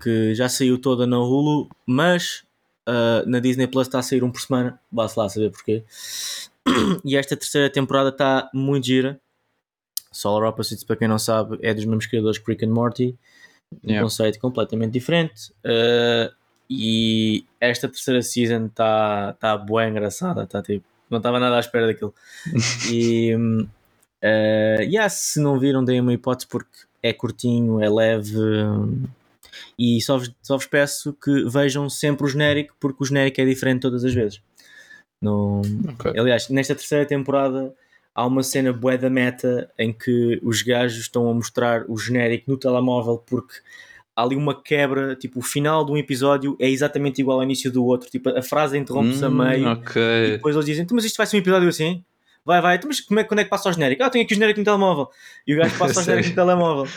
que 0.00 0.34
já 0.34 0.48
saiu 0.48 0.78
toda 0.80 1.06
na 1.06 1.18
Hulu, 1.18 1.68
mas 1.86 2.44
ah, 2.86 3.22
na 3.26 3.38
Disney 3.38 3.66
Plus 3.66 3.86
está 3.86 3.98
a 3.98 4.02
sair 4.02 4.22
um 4.24 4.30
por 4.30 4.40
semana, 4.40 4.80
basta 4.90 5.20
lá 5.20 5.28
saber 5.28 5.50
porquê. 5.50 5.84
E 7.04 7.16
esta 7.16 7.36
terceira 7.36 7.68
temporada 7.68 8.10
está 8.10 8.48
muito 8.54 8.86
gira. 8.86 9.20
Solar 10.12 10.48
Opposites, 10.48 10.84
para 10.84 10.94
quem 10.94 11.08
não 11.08 11.18
sabe, 11.18 11.58
é 11.60 11.74
dos 11.74 11.84
mesmos 11.84 12.06
criadores 12.06 12.38
que 12.38 12.48
Rick 12.50 12.64
and 12.64 12.70
Morty 12.70 13.18
um 13.84 13.90
Yeah. 13.90 14.02
conceito 14.02 14.38
completamente 14.38 14.92
diferente. 14.92 15.52
Uh, 15.64 16.32
e 16.68 17.44
esta 17.60 17.88
terceira 17.88 18.22
season 18.22 18.66
está 18.66 19.34
tá 19.34 19.56
bué 19.56 19.88
engraçada, 19.88 20.46
tá, 20.46 20.62
tipo, 20.62 20.84
não 21.10 21.18
estava 21.18 21.38
nada 21.38 21.56
à 21.56 21.60
espera 21.60 21.86
daquilo. 21.86 22.14
e 22.90 23.34
uh, 23.34 24.82
yeah, 24.82 25.08
se 25.08 25.40
não 25.40 25.58
viram, 25.58 25.84
deem 25.84 26.00
uma 26.00 26.12
hipótese 26.12 26.48
porque 26.48 26.78
é 27.02 27.12
curtinho, 27.12 27.80
é 27.80 27.88
leve. 27.88 28.36
hum, 28.38 29.04
e 29.78 30.00
só 30.00 30.18
vos, 30.18 30.30
só 30.42 30.56
vos 30.56 30.66
peço 30.66 31.12
que 31.22 31.44
vejam 31.48 31.88
sempre 31.90 32.24
o 32.24 32.28
genérico, 32.28 32.74
porque 32.80 33.02
o 33.02 33.06
genérico 33.06 33.40
é 33.40 33.44
diferente 33.44 33.82
todas 33.82 34.04
as 34.04 34.14
vezes. 34.14 34.40
Não, 35.20 35.62
Ok. 35.88 36.12
Aliás, 36.18 36.48
nesta 36.48 36.74
terceira 36.74 37.06
temporada 37.06 37.74
há 38.14 38.26
uma 38.26 38.42
cena 38.42 38.72
bué 38.72 38.98
da 38.98 39.08
meta 39.08 39.70
em 39.78 39.92
que 39.92 40.40
os 40.42 40.62
gajos 40.62 40.98
estão 40.98 41.28
a 41.30 41.34
mostrar 41.34 41.84
o 41.88 41.96
genérico 41.96 42.50
no 42.50 42.56
telemóvel 42.58 43.18
porque 43.18 43.54
há 44.14 44.22
ali 44.22 44.36
uma 44.36 44.60
quebra, 44.60 45.16
tipo, 45.16 45.38
o 45.38 45.42
final 45.42 45.84
de 45.84 45.92
um 45.92 45.96
episódio 45.96 46.56
é 46.60 46.68
exatamente 46.68 47.20
igual 47.20 47.38
ao 47.38 47.44
início 47.44 47.70
do 47.72 47.84
outro, 47.84 48.10
tipo, 48.10 48.28
a 48.30 48.42
frase 48.42 48.76
interrompe-se 48.76 49.24
a 49.24 49.30
Hum, 49.30 49.34
meio 49.36 49.66
e 49.68 49.72
Ok. 49.72 50.32
depois 50.32 50.54
eles 50.54 50.66
dizem, 50.66 50.84
"Então, 50.84 50.94
mas 50.94 51.04
isto 51.04 51.16
vai 51.16 51.26
ser 51.26 51.36
um 51.36 51.40
episódio 51.40 51.68
assim? 51.68 52.04
Vai, 52.44 52.60
vai, 52.60 52.76
então, 52.76 52.88
mas 52.88 53.00
como 53.00 53.20
é, 53.20 53.24
quando 53.24 53.40
é 53.40 53.44
que 53.44 53.50
passa 53.50 53.68
o 53.68 53.72
genérico? 53.72 54.02
Ah, 54.02 54.10
tenho 54.10 54.24
aqui 54.24 54.34
o 54.34 54.36
genérico 54.36 54.60
no 54.60 54.64
telemóvel. 54.64 55.08
E 55.46 55.54
o 55.54 55.58
gajo 55.58 55.78
passa 55.78 56.00
o 56.00 56.02
genérico 56.04 56.30
no 56.30 56.34
telemóvel. 56.34 56.92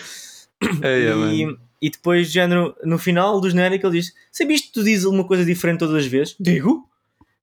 É, 0.81 1.09
e, 1.33 1.45
man. 1.45 1.57
e 1.81 1.89
depois, 1.89 2.31
género, 2.31 2.75
no 2.83 2.97
final 2.97 3.39
do 3.39 3.49
genérico, 3.49 3.85
ele 3.85 3.99
diz: 3.99 4.13
Sabias 4.31 4.61
que 4.61 4.71
tu 4.71 4.83
dizes 4.83 5.05
uma 5.05 5.23
coisa 5.23 5.45
diferente 5.45 5.79
todas 5.79 5.95
as 5.95 6.05
vezes? 6.05 6.35
Digo. 6.39 6.89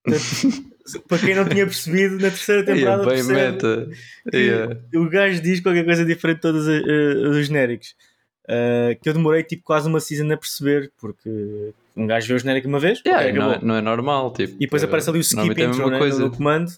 Para 1.08 1.18
quem 1.18 1.34
não 1.36 1.48
tinha 1.48 1.64
percebido, 1.64 2.16
na 2.16 2.28
terceira 2.28 2.64
temporada. 2.64 3.04
Yeah, 3.04 3.22
bem 3.22 3.36
meta. 3.36 3.88
Yeah. 4.34 4.80
O 4.96 5.08
gajo 5.08 5.40
diz 5.40 5.60
qualquer 5.60 5.84
coisa 5.84 6.04
diferente 6.04 6.36
de 6.36 6.42
todos 6.42 6.66
eh, 6.66 6.82
eh, 6.84 7.28
os 7.28 7.46
genéricos. 7.46 7.94
Uh, 8.42 9.00
que 9.00 9.08
eu 9.08 9.12
demorei 9.12 9.44
tipo 9.44 9.62
quase 9.62 9.88
uma 9.88 10.00
season 10.00 10.30
a 10.32 10.36
perceber, 10.36 10.90
porque 11.00 11.72
um 11.96 12.08
gajo 12.08 12.26
vê 12.26 12.34
o 12.34 12.38
genérico 12.38 12.66
uma 12.66 12.80
vez, 12.80 13.00
Yeah, 13.06 13.32
não, 13.32 13.52
é, 13.52 13.60
não 13.62 13.76
é 13.76 13.80
normal. 13.80 14.32
Tipo, 14.32 14.56
e 14.56 14.66
depois 14.66 14.82
aparece 14.82 15.08
ali 15.08 15.18
o 15.18 15.20
skip 15.20 15.48
é 15.48 15.52
intro 15.52 15.68
mesma 15.68 15.90
né, 15.90 15.98
coisa. 15.98 16.24
no 16.24 16.30
comando, 16.30 16.72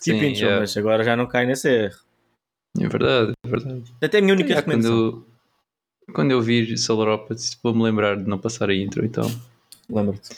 Sim, 0.00 0.16
intro, 0.16 0.40
yeah. 0.40 0.60
mas 0.60 0.76
agora 0.76 1.04
já 1.04 1.14
não 1.14 1.26
cai 1.26 1.46
nesse 1.46 1.68
erro. 1.68 1.98
É 2.78 2.88
verdade, 2.88 3.32
é 3.44 3.48
verdade. 3.48 3.84
Até 4.00 4.18
a 4.18 4.20
minha 4.20 4.34
única 4.34 4.54
quando, 4.54 4.56
recomendação. 4.56 4.96
eu, 4.96 5.26
quando 6.14 6.30
eu 6.30 6.40
vir 6.40 6.74
Opposites, 6.88 7.58
vou-me 7.62 7.82
lembrar 7.82 8.16
de 8.16 8.28
não 8.28 8.38
passar 8.38 8.70
a 8.70 8.74
intro, 8.74 9.04
então. 9.04 9.28
Lembra-te. 9.88 10.30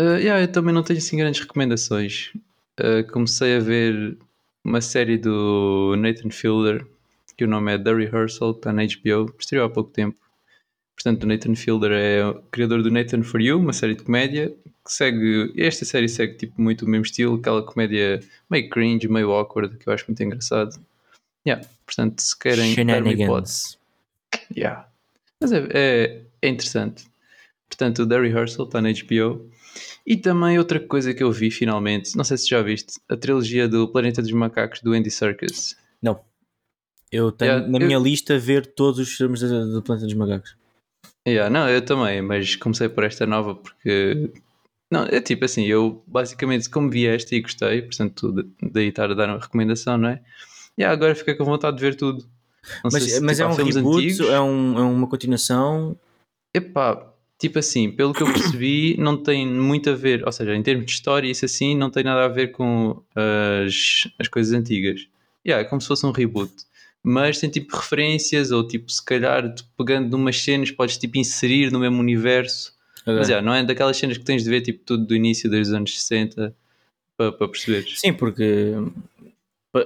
Uh, 0.00 0.16
yeah, 0.16 0.40
eu 0.40 0.48
também 0.48 0.74
não 0.74 0.82
tenho 0.82 0.98
assim 0.98 1.16
grandes 1.16 1.40
recomendações. 1.40 2.32
Uh, 2.78 3.10
comecei 3.10 3.56
a 3.56 3.60
ver 3.60 4.16
uma 4.64 4.80
série 4.80 5.16
do 5.16 5.94
Nathan 5.96 6.30
Fielder, 6.30 6.86
que 7.36 7.44
o 7.44 7.48
nome 7.48 7.74
é 7.74 7.78
The 7.78 7.94
Rehearsal, 7.94 8.52
que 8.52 8.60
está 8.60 8.72
na 8.72 8.82
HBO, 8.82 9.34
estreou 9.38 9.66
há 9.66 9.70
pouco 9.70 9.90
tempo. 9.90 10.18
Portanto, 11.00 11.22
o 11.22 11.26
Nathan 11.28 11.54
Fielder 11.54 11.92
é 11.92 12.26
o 12.26 12.34
criador 12.50 12.82
do 12.82 12.90
Nathan 12.90 13.22
For 13.22 13.40
You, 13.40 13.58
uma 13.60 13.72
série 13.72 13.94
de 13.94 14.02
comédia, 14.02 14.52
que 14.84 14.92
segue, 14.92 15.52
esta 15.56 15.84
série 15.84 16.08
segue 16.08 16.34
tipo 16.34 16.60
muito 16.60 16.84
o 16.84 16.88
mesmo 16.88 17.04
estilo, 17.04 17.36
aquela 17.36 17.62
comédia 17.62 18.18
meio 18.50 18.68
cringe, 18.68 19.06
meio 19.06 19.30
awkward, 19.30 19.76
que 19.78 19.88
eu 19.88 19.92
acho 19.92 20.04
muito 20.08 20.20
engraçado. 20.24 20.76
Yeah, 21.46 21.64
portanto, 21.86 22.20
se 22.20 22.36
querem 22.36 22.74
dar 22.84 23.00
uma 23.02 23.12
hipótese. 23.12 23.76
Yeah. 24.54 24.88
Mas 25.40 25.52
é, 25.52 25.68
é, 25.72 26.22
é 26.42 26.48
interessante. 26.48 27.04
Portanto, 27.68 28.02
o 28.02 28.08
The 28.08 28.20
Rehearsal 28.20 28.66
está 28.66 28.82
na 28.82 28.88
HBO. 28.90 29.48
E 30.04 30.16
também 30.16 30.58
outra 30.58 30.80
coisa 30.80 31.14
que 31.14 31.22
eu 31.22 31.30
vi 31.30 31.50
finalmente, 31.52 32.16
não 32.16 32.24
sei 32.24 32.36
se 32.38 32.48
já 32.48 32.60
viste, 32.60 32.94
a 33.08 33.16
trilogia 33.16 33.68
do 33.68 33.86
Planeta 33.86 34.20
dos 34.20 34.32
Macacos 34.32 34.80
do 34.80 34.92
Andy 34.94 35.10
Serkis. 35.12 35.76
Não. 36.02 36.18
Eu 37.12 37.30
tenho 37.30 37.52
Yeah, 37.52 37.68
na 37.70 37.78
eu- 37.78 37.86
minha 37.86 37.98
lista 38.00 38.36
ver 38.36 38.66
todos 38.66 38.98
os 38.98 39.12
filmes 39.14 39.40
do 39.40 39.80
Planeta 39.82 40.06
dos 40.06 40.14
Macacos. 40.16 40.57
Yeah, 41.26 41.50
não, 41.50 41.68
eu 41.68 41.84
também, 41.84 42.22
mas 42.22 42.56
comecei 42.56 42.88
por 42.88 43.04
esta 43.04 43.26
nova 43.26 43.54
porque. 43.54 44.30
Não, 44.90 45.04
é 45.04 45.20
tipo 45.20 45.44
assim, 45.44 45.66
eu 45.66 46.02
basicamente, 46.06 46.70
como 46.70 46.88
vi 46.90 47.06
esta 47.06 47.34
e 47.34 47.40
gostei, 47.42 47.82
portanto, 47.82 48.32
da- 48.32 48.44
daí 48.62 48.88
estar 48.88 49.10
a 49.10 49.14
dar 49.14 49.28
uma 49.28 49.38
recomendação, 49.38 49.98
não 49.98 50.08
é? 50.08 50.22
E 50.78 50.82
agora 50.84 51.14
fiquei 51.14 51.34
com 51.34 51.44
vontade 51.44 51.76
de 51.76 51.82
ver 51.82 51.94
tudo. 51.94 52.24
Não 52.82 52.90
sei 52.90 53.00
Mas, 53.00 53.10
se, 53.12 53.20
mas 53.20 53.36
tipo, 53.36 53.48
é 53.48 53.52
um 53.52 53.54
reboot, 53.56 53.98
antigos. 54.06 54.20
é, 54.30 54.40
um, 54.40 54.78
é 54.78 54.82
uma 54.82 55.06
continuação. 55.06 55.94
Epá, 56.54 57.12
tipo 57.38 57.58
assim, 57.58 57.90
pelo 57.90 58.14
que 58.14 58.22
eu 58.22 58.32
percebi, 58.32 58.96
não 58.98 59.16
tem 59.22 59.46
muito 59.46 59.90
a 59.90 59.94
ver, 59.94 60.24
ou 60.24 60.32
seja, 60.32 60.54
em 60.56 60.62
termos 60.62 60.86
de 60.86 60.92
história, 60.92 61.30
isso 61.30 61.44
assim, 61.44 61.76
não 61.76 61.90
tem 61.90 62.02
nada 62.04 62.24
a 62.24 62.28
ver 62.28 62.48
com 62.48 63.02
as, 63.14 64.08
as 64.18 64.28
coisas 64.28 64.54
antigas. 64.54 65.06
Yeah, 65.46 65.66
é 65.66 65.68
como 65.68 65.80
se 65.82 65.88
fosse 65.88 66.06
um 66.06 66.10
reboot. 66.12 66.52
Mas 67.02 67.38
tem 67.38 67.48
tipo 67.48 67.74
referências, 67.76 68.50
ou 68.50 68.66
tipo, 68.66 68.90
se 68.90 69.02
calhar, 69.04 69.54
pegando 69.76 70.10
numas 70.10 70.42
cenas, 70.42 70.70
podes 70.70 70.98
tipo 70.98 71.16
inserir 71.18 71.70
no 71.72 71.78
mesmo 71.78 71.98
universo. 72.00 72.72
Ok. 73.02 73.14
Mas 73.14 73.28
yeah, 73.28 73.44
não 73.44 73.54
é 73.54 73.64
daquelas 73.64 73.96
cenas 73.96 74.18
que 74.18 74.24
tens 74.24 74.44
de 74.44 74.50
ver 74.50 74.60
tipo 74.60 74.84
tudo 74.84 75.06
do 75.06 75.14
início 75.14 75.48
dos 75.50 75.72
anos 75.72 75.98
60 76.00 76.54
para, 77.16 77.32
para 77.32 77.48
perceberes. 77.48 78.00
Sim, 78.00 78.12
porque 78.12 78.74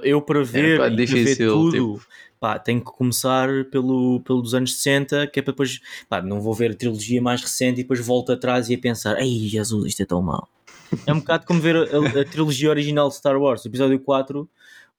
eu 0.03 0.21
para 0.21 0.43
ver, 0.43 0.79
pá, 0.79 0.87
e 0.87 0.89
para 0.89 0.89
ver 0.89 0.95
difícil, 1.05 1.51
tudo, 1.71 2.01
pá, 2.39 2.57
tenho 2.57 2.79
que 2.79 2.91
começar 2.91 3.47
pelo, 3.65 4.19
pelo 4.21 4.41
dos 4.41 4.53
anos 4.53 4.75
60, 4.75 5.27
que 5.27 5.39
é 5.39 5.43
para 5.43 5.51
depois, 5.53 5.79
pá, 6.09 6.21
não 6.21 6.41
vou 6.41 6.53
ver 6.53 6.71
a 6.71 6.75
trilogia 6.75 7.21
mais 7.21 7.41
recente 7.41 7.79
e 7.79 7.83
depois 7.83 7.99
volto 8.05 8.31
atrás 8.31 8.69
e 8.69 8.73
a 8.75 8.77
pensar, 8.77 9.19
ei 9.21 9.47
Jesus, 9.47 9.85
isto 9.85 10.01
é 10.01 10.05
tão 10.05 10.21
mau. 10.21 10.47
É 11.07 11.13
um 11.13 11.19
bocado 11.19 11.45
como 11.45 11.59
ver 11.59 11.75
a, 11.75 11.79
a- 11.81 12.21
a 12.21 12.25
trilogia 12.25 12.69
original 12.69 13.09
de 13.09 13.15
Star 13.15 13.35
Wars, 13.39 13.63
o 13.65 13.67
episódio 13.67 13.99
4, 13.99 14.47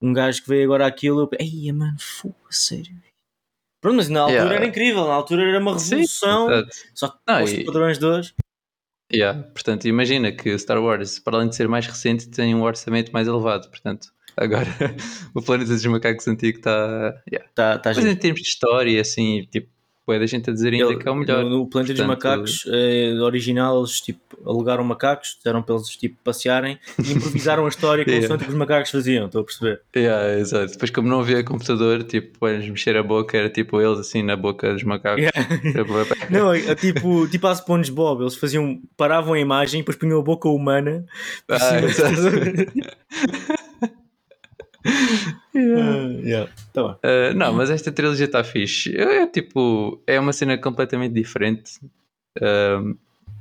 um 0.01 0.13
gajo 0.13 0.43
que 0.43 0.49
veio 0.49 0.65
agora 0.65 0.87
aquilo, 0.87 1.21
eu, 1.23 1.31
ei 1.39 1.73
mano, 1.73 1.97
fogo, 1.99 2.37
a 2.49 2.53
sério. 2.53 2.95
Pronto, 3.83 3.97
mas 3.97 4.09
na 4.09 4.21
altura 4.23 4.37
Yeah. 4.41 4.55
era 4.57 4.67
incrível, 4.67 5.07
na 5.07 5.13
altura 5.15 5.43
era 5.43 5.59
uma 5.61 5.79
Sim, 5.79 5.91
revolução, 5.97 6.51
exato. 6.51 6.69
só 6.95 7.09
que 7.09 7.19
Não, 7.27 7.43
os 7.45 7.53
e- 7.53 7.65
padrões 7.65 7.99
de 7.99 8.07
hoje. 8.07 8.35
Yeah, 9.13 9.43
Portanto, 9.53 9.87
imagina 9.87 10.33
que 10.33 10.59
Star 10.59 10.83
Wars, 10.83 11.19
para 11.19 11.37
além 11.37 11.49
de 11.51 11.57
ser 11.57 11.69
mais 11.69 11.87
recente, 11.87 12.29
tem 12.29 12.55
um 12.55 12.63
orçamento 12.63 13.13
mais 13.13 13.29
elevado. 13.29 13.69
Portanto, 13.69 14.09
agora 14.37 14.67
o 15.35 15.43
Planeta 15.43 15.71
dos 15.71 15.85
Macacos 15.85 16.27
antigo 16.27 16.59
está. 16.59 17.23
Yeah. 17.31 17.49
Tá, 17.55 17.79
tá 17.79 17.91
Mas 17.91 17.99
giro. 17.99 18.09
em 18.11 18.17
termos 18.17 18.41
de 18.41 18.49
história, 18.49 19.01
assim, 19.01 19.47
tipo, 19.51 19.69
é 20.13 20.19
da 20.19 20.27
gente 20.27 20.51
a 20.51 20.53
dizer 20.53 20.73
ainda 20.73 20.87
Ele- 20.87 20.97
que 20.99 21.09
é 21.09 21.11
o 21.11 21.15
melhor. 21.15 21.43
No, 21.45 21.51
no 21.51 21.67
Planeta 21.67 21.95
dos 21.95 22.07
Macacos 22.07 22.65
eh, 22.69 23.15
original, 23.21 23.79
eles 23.79 24.01
tipo, 24.01 24.21
alugaram 24.47 24.85
macacos, 24.85 25.39
deram 25.45 25.63
para 25.63 25.75
eles 25.77 25.89
tipo, 25.97 26.17
passearem 26.23 26.79
e 27.03 27.13
improvisaram 27.13 27.65
a 27.65 27.69
história 27.69 28.03
Yeah. 28.07 28.21
consoante 28.23 28.43
o 28.43 28.47
que 28.47 28.53
os 28.53 28.59
macacos 28.59 28.91
faziam, 28.91 29.27
estou 29.27 29.41
a 29.41 29.45
perceber? 29.45 29.81
Yeah, 29.97 30.39
exato. 30.39 30.73
Depois, 30.73 30.91
como 30.91 31.09
não 31.09 31.21
havia 31.21 31.43
computador, 31.43 32.03
tipo, 32.03 32.39
para 32.39 32.59
mexer 32.59 32.97
a 32.97 33.03
boca, 33.03 33.37
era 33.39 33.49
tipo 33.49 33.81
eles 33.81 33.99
assim 33.99 34.23
na 34.23 34.37
boca 34.37 34.73
dos 34.75 34.83
macacos. 34.83 35.25
Bué- 35.25 36.05
Não, 36.31 36.53
é, 36.53 36.61
é 36.67 36.75
tipo, 36.75 37.27
tipo 37.29 37.47
a 37.47 37.53
SpongeBob, 37.55 38.23
eles 38.23 38.37
faziam, 38.37 38.81
paravam 38.97 39.33
a 39.35 39.41
imagem 39.41 39.81
e 39.81 39.83
depois 39.83 39.97
punham 39.97 40.19
a 40.21 40.23
boca 40.23 40.49
humana. 40.49 41.07
Ah, 41.49 41.59
cima. 41.59 41.89
exato. 45.55 45.81
Ah, 45.81 46.21
yeah, 46.21 46.53
tá 46.73 46.83
bem. 46.83 46.93
Uh, 46.93 47.35
não, 47.35 47.53
mas 47.53 47.71
esta 47.71 47.93
trilogia 47.93 48.27
está 48.27 48.43
fixe. 48.43 48.97
É, 48.97 49.23
é 49.23 49.27
tipo, 49.27 50.03
é 50.07 50.19
uma 50.19 50.33
cena 50.33 50.59
completamente 50.59 51.13
diferente. 51.13 51.81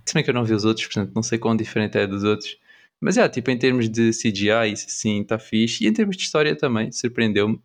Se 0.05 0.13
bem 0.13 0.23
que 0.23 0.29
eu 0.29 0.33
não 0.33 0.43
vi 0.43 0.53
os 0.53 0.65
outros, 0.65 0.85
portanto 0.85 1.13
não 1.15 1.23
sei 1.23 1.37
quão 1.37 1.55
diferente 1.55 1.97
é 1.97 2.05
dos 2.05 2.23
outros. 2.23 2.57
Mas 3.03 3.17
é, 3.17 3.27
tipo, 3.27 3.51
em 3.51 3.57
termos 3.57 3.89
de 3.89 4.11
CGI, 4.11 4.71
isso 4.71 4.85
assim, 4.87 5.21
está 5.21 5.37
fixe. 5.37 5.83
E 5.83 5.87
em 5.87 5.93
termos 5.93 6.15
de 6.15 6.23
história 6.23 6.55
também, 6.55 6.89
surpreendeu-me. 6.91 7.59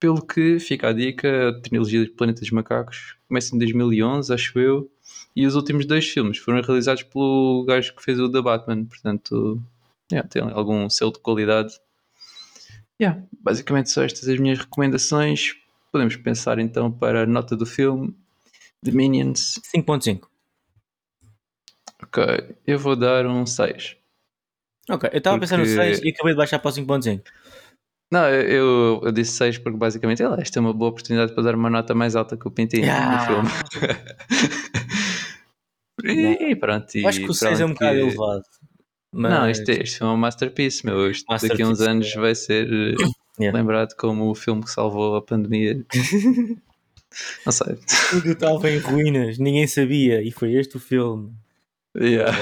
Pelo 0.00 0.20
que 0.20 0.58
fica 0.58 0.88
a 0.88 0.92
dica, 0.92 1.50
a 1.50 1.60
trilogia 1.60 2.04
do 2.04 2.12
Planeta 2.12 2.40
dos 2.40 2.50
Macacos 2.50 3.16
começa 3.28 3.54
em 3.54 3.58
2011, 3.58 4.32
acho 4.34 4.58
eu. 4.58 4.90
E 5.36 5.46
os 5.46 5.54
últimos 5.54 5.86
dois 5.86 6.08
filmes 6.08 6.38
foram 6.38 6.60
realizados 6.62 7.04
pelo 7.04 7.64
gajo 7.64 7.94
que 7.94 8.02
fez 8.02 8.18
o 8.18 8.30
The 8.30 8.42
Batman. 8.42 8.84
Portanto, 8.86 9.62
yeah, 10.10 10.28
tem 10.28 10.42
algum 10.42 10.90
selo 10.90 11.12
de 11.12 11.20
qualidade. 11.20 11.74
Yeah, 13.00 13.22
basicamente 13.40 13.90
só 13.90 14.02
estas 14.04 14.28
as 14.28 14.38
minhas 14.38 14.58
recomendações. 14.58 15.54
Podemos 15.92 16.16
pensar 16.16 16.58
então 16.58 16.90
para 16.90 17.22
a 17.22 17.26
nota 17.26 17.56
do 17.56 17.66
filme 17.66 18.14
The 18.84 18.90
Minions. 18.90 19.60
5.5. 19.74 20.26
Ok, 22.02 22.56
eu 22.66 22.78
vou 22.78 22.94
dar 22.96 23.26
um 23.26 23.44
6. 23.46 23.96
Ok, 24.88 25.10
eu 25.12 25.18
estava 25.18 25.36
a 25.36 25.40
pensar 25.40 25.56
no 25.58 25.64
Porque- 25.64 25.74
6 25.76 26.00
e 26.02 26.10
acabei 26.10 26.32
de 26.32 26.36
baixar 26.38 26.58
para 26.58 26.68
o 26.68 26.72
5.5. 26.72 27.22
Não, 28.12 28.28
eu, 28.28 29.00
eu 29.04 29.12
disse 29.12 29.32
6 29.32 29.58
porque 29.58 29.76
basicamente 29.76 30.22
lá, 30.22 30.36
esta 30.40 30.58
é 30.58 30.60
uma 30.60 30.72
boa 30.72 30.90
oportunidade 30.90 31.34
para 31.34 31.42
dar 31.42 31.54
uma 31.56 31.68
nota 31.68 31.94
mais 31.94 32.14
alta 32.14 32.36
que 32.36 32.46
o 32.46 32.50
Pintinho 32.50 32.84
Yeah. 32.84 33.20
no 33.20 33.26
filme. 33.26 33.48
e, 36.04 36.50
e 36.50 36.56
pronto. 36.56 36.94
E 36.96 37.06
acho 37.06 37.18
que 37.20 37.30
o 37.30 37.34
6 37.34 37.60
é 37.60 37.64
um 37.64 37.74
pronto 37.74 37.78
bocado 37.80 37.94
que- 37.98 38.00
elevado. 38.06 38.44
Mas... 39.12 39.32
Não, 39.32 39.48
este, 39.48 39.72
este 39.72 39.98
filme 39.98 40.12
é 40.12 40.14
um 40.14 40.18
masterpiece, 40.18 40.84
meu. 40.84 41.10
Isto 41.10 41.26
daqui 41.28 41.62
a 41.62 41.66
uns 41.66 41.78
Masterpiece, 41.78 41.88
anos 41.90 42.14
vai 42.14 42.34
ser 42.34 42.68
eh, 42.72 42.94
Yeah. 43.38 43.58
lembrado 43.58 43.94
como 43.96 44.30
o 44.30 44.34
filme 44.34 44.62
que 44.64 44.70
salvou 44.70 45.14
a 45.16 45.20
pandemia. 45.22 45.84
Não 47.44 47.52
sei. 47.52 47.76
Tudo 48.10 48.32
estava 48.32 48.70
em 48.70 48.78
ruínas, 48.78 49.38
ninguém 49.38 49.66
sabia, 49.66 50.22
e 50.22 50.30
foi 50.32 50.54
este 50.54 50.76
o 50.78 50.80
filme. 50.80 51.32
Yeah. 51.94 52.34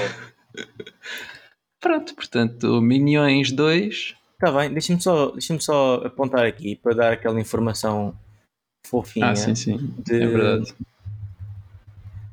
Pronto, 1.81 2.15
portanto, 2.15 2.81
Minions 2.81 3.51
2. 3.51 4.15
Está 4.33 4.51
bem, 4.57 4.71
deixa-me 4.71 5.01
só, 5.01 5.31
deixa 5.31 5.59
só 5.59 5.95
apontar 6.05 6.45
aqui 6.45 6.75
para 6.77 6.95
dar 6.95 7.13
aquela 7.13 7.39
informação 7.39 8.17
fofinha. 8.87 9.31
Ah, 9.31 9.35
sim, 9.35 9.53
sim. 9.55 9.93
de- 9.99 10.21
É 10.21 10.27
verdade. 10.27 10.73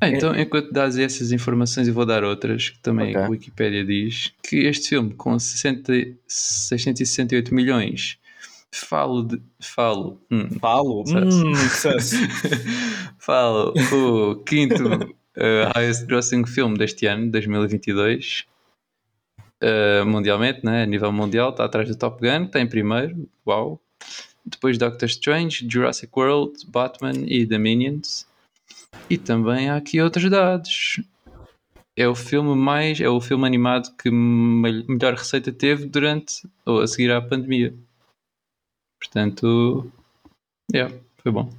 Ah, 0.03 0.09
então, 0.09 0.35
enquanto 0.37 0.73
dás 0.73 0.99
essas 0.99 1.31
informações, 1.31 1.87
eu 1.87 1.95
vou 1.95 2.05
dar 2.05 2.25
outras 2.25 2.71
que 2.71 2.79
também 2.81 3.11
Ok. 3.11 3.23
a 3.23 3.29
Wikipedia 3.29 3.85
diz 3.85 4.33
que 4.43 4.57
este 4.67 4.89
filme, 4.91 5.15
com 5.15 5.39
60, 5.39 5.93
668 6.27 7.55
milhões, 7.55 8.19
falo 8.75 9.23
de. 9.23 9.41
Falo. 9.61 10.21
hum, 10.31 10.49
Falo? 10.59 11.05
Hum, 11.09 11.53
falo 13.19 13.73
o 13.93 14.37
quinto 14.45 14.85
uh, 14.85 15.73
highest 15.77 16.07
grossing 16.07 16.45
filme 16.47 16.77
deste 16.77 17.07
ano, 17.07 17.31
2022. 17.31 18.45
uh, 19.63 20.05
mundialmente, 20.07 20.65
né? 20.65 20.83
a 20.83 20.87
nível 20.87 21.13
mundial, 21.13 21.51
está 21.51 21.65
atrás 21.65 21.89
do 21.89 21.95
Top 21.97 22.21
Gun, 22.21 22.47
está 22.47 22.61
em 22.61 22.67
primeiro, 22.67 23.29
uau. 23.47 23.81
Depois 24.45 24.77
Doctor 24.77 25.07
Strange, 25.09 25.65
Jurassic 25.71 26.11
World, 26.17 26.67
Batman 26.67 27.13
e 27.27 27.47
The 27.47 27.59
Minions. 27.59 28.27
E 29.09 29.19
também 29.19 29.69
há 29.69 29.77
aqui 29.77 30.01
outros 30.01 30.29
dados. 30.31 31.01
É 31.97 32.09
o 32.09 32.15
filme 32.15 32.55
mais, 32.57 33.01
é 33.01 33.09
o 33.09 33.21
filme 33.21 33.47
animado 33.47 33.95
que 33.97 34.11
me- 34.11 34.85
melhor 34.89 35.15
receita 35.15 35.53
teve 35.53 35.85
durante 35.87 36.49
ou 36.65 36.81
a 36.81 36.87
seguir 36.87 37.13
à 37.13 37.21
pandemia. 37.21 37.75
Portanto, 38.99 39.91
yeah, 40.73 40.95
foi 41.19 41.33
bom. 41.33 41.53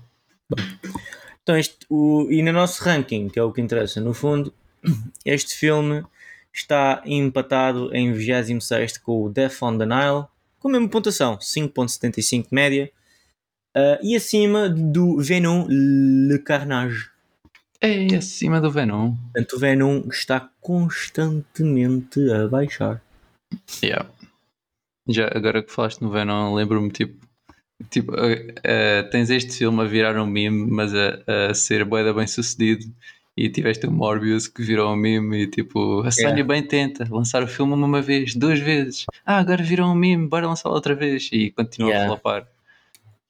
Então, 1.43 1.57
este, 1.57 1.85
o, 1.89 2.27
e 2.31 2.41
no 2.41 2.51
nosso 2.51 2.81
ranking, 2.83 3.29
que 3.29 3.37
é 3.37 3.43
o 3.43 3.51
que 3.51 3.61
interessa, 3.61 3.99
no 4.01 4.13
fundo, 4.13 4.53
este 5.25 5.55
filme 5.55 6.03
está 6.53 7.01
empatado 7.05 7.93
em 7.93 8.13
26 8.13 8.97
com 8.99 9.23
o 9.25 9.29
Death 9.29 9.61
on 9.61 9.77
the 9.77 9.85
Nile, 9.85 10.25
com 10.59 10.69
a 10.69 10.71
mesma 10.71 10.87
pontuação, 10.89 11.37
5.75 11.37 12.43
de 12.49 12.55
média, 12.55 12.91
ah, 13.75 13.99
e 14.01 14.15
acima 14.15 14.69
do 14.69 15.17
Venom 15.17 15.67
Le 15.67 16.39
Carnage. 16.39 17.11
É 17.83 18.15
acima 18.15 18.61
do 18.61 18.71
Venom. 18.71 19.13
Portanto, 19.33 19.53
o 19.53 19.59
Venom 19.59 20.03
está 20.09 20.49
constantemente 20.61 22.17
a 22.31 22.47
baixar. 22.47 23.01
Yeah. 23.83 24.09
Já 25.09 25.27
agora 25.35 25.61
que 25.61 25.69
falaste 25.71 26.01
no 26.01 26.09
Venom, 26.09 26.53
lembro-me 26.53 26.89
tipo, 26.89 27.27
tipo 27.89 28.15
eh, 28.15 28.55
eh, 28.63 29.03
tens 29.11 29.29
este 29.29 29.57
filme 29.57 29.81
a 29.81 29.85
virar 29.85 30.17
um 30.17 30.25
meme, 30.25 30.65
mas 30.71 30.93
a, 30.95 31.49
a 31.49 31.53
ser 31.53 31.83
boeda 31.83 32.13
bem 32.13 32.25
sucedido. 32.25 32.85
E 33.35 33.49
tiveste 33.49 33.85
o 33.87 33.91
Morbius 33.91 34.47
que 34.47 34.61
virou 34.63 34.93
um 34.93 34.95
meme 34.95 35.43
e 35.43 35.47
tipo, 35.47 36.01
a 36.05 36.11
Sony 36.11 36.27
Yeah. 36.27 36.43
bem 36.43 36.63
tenta 36.65 37.05
lançar 37.09 37.43
o 37.43 37.47
filme 37.47 37.73
uma 37.73 38.01
vez, 38.01 38.33
duas 38.33 38.59
vezes. 38.59 39.05
Ah, 39.25 39.39
agora 39.39 39.61
virou 39.61 39.89
um 39.89 39.95
meme, 39.95 40.27
bora 40.27 40.47
lançá-lo 40.47 40.75
outra 40.75 40.95
vez. 40.95 41.29
E 41.33 41.51
continua 41.51 41.89
Yeah. 41.89 42.05
a 42.05 42.15
flopar. 42.15 42.47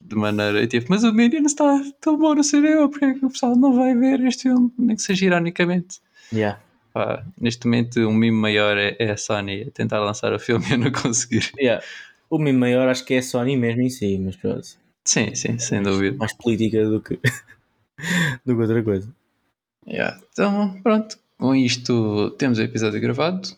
De 0.05 0.15
maneira, 0.15 0.61
e 0.61 0.67
tipo, 0.67 0.87
mas 0.89 1.03
o 1.03 1.13
Minion 1.13 1.45
está 1.45 1.81
tão 2.01 2.17
bom 2.17 2.35
no 2.35 2.43
cinema, 2.43 2.89
porque 2.89 3.05
é 3.05 3.13
que 3.13 3.25
o 3.25 3.29
pessoal 3.29 3.55
não 3.55 3.73
vai 3.73 3.95
ver 3.95 4.19
este 4.25 4.43
filme? 4.43 4.71
Nem 4.77 4.95
que 4.97 5.01
seja 5.01 5.25
ironicamente. 5.25 6.01
Yeah. 6.31 6.59
Pá, 6.93 7.23
neste 7.39 7.65
momento, 7.65 7.99
um 8.01 8.13
meme 8.13 8.37
maior 8.37 8.77
é, 8.77 8.95
é 8.99 9.11
a 9.11 9.17
Sony 9.17 9.63
a 9.63 9.71
tentar 9.71 9.99
lançar 10.01 10.33
o 10.33 10.39
filme 10.39 10.65
e 10.69 10.73
a 10.73 10.77
não 10.77 10.91
conseguir. 10.91 11.51
Yeah. 11.57 11.83
O 12.29 12.37
meme 12.37 12.59
maior 12.59 12.87
acho 12.89 13.05
que 13.05 13.13
é 13.13 13.19
a 13.19 13.23
Sony 13.23 13.55
mesmo 13.55 13.81
em 13.81 13.89
si, 13.89 14.17
mas 14.19 14.35
pronto, 14.35 14.67
Sim, 15.05 15.33
sim, 15.35 15.57
sem 15.57 15.81
dúvida. 15.81 16.17
mais 16.17 16.33
política 16.33 16.85
do 16.85 16.99
que, 17.01 17.17
do 18.45 18.55
que 18.55 18.61
outra 18.61 18.83
coisa. 18.83 19.09
Yeah. 19.87 20.19
Então, 20.31 20.79
pronto, 20.83 21.17
com 21.37 21.55
isto 21.55 22.29
temos 22.37 22.57
o 22.59 22.61
episódio 22.61 22.99
gravado. 23.01 23.49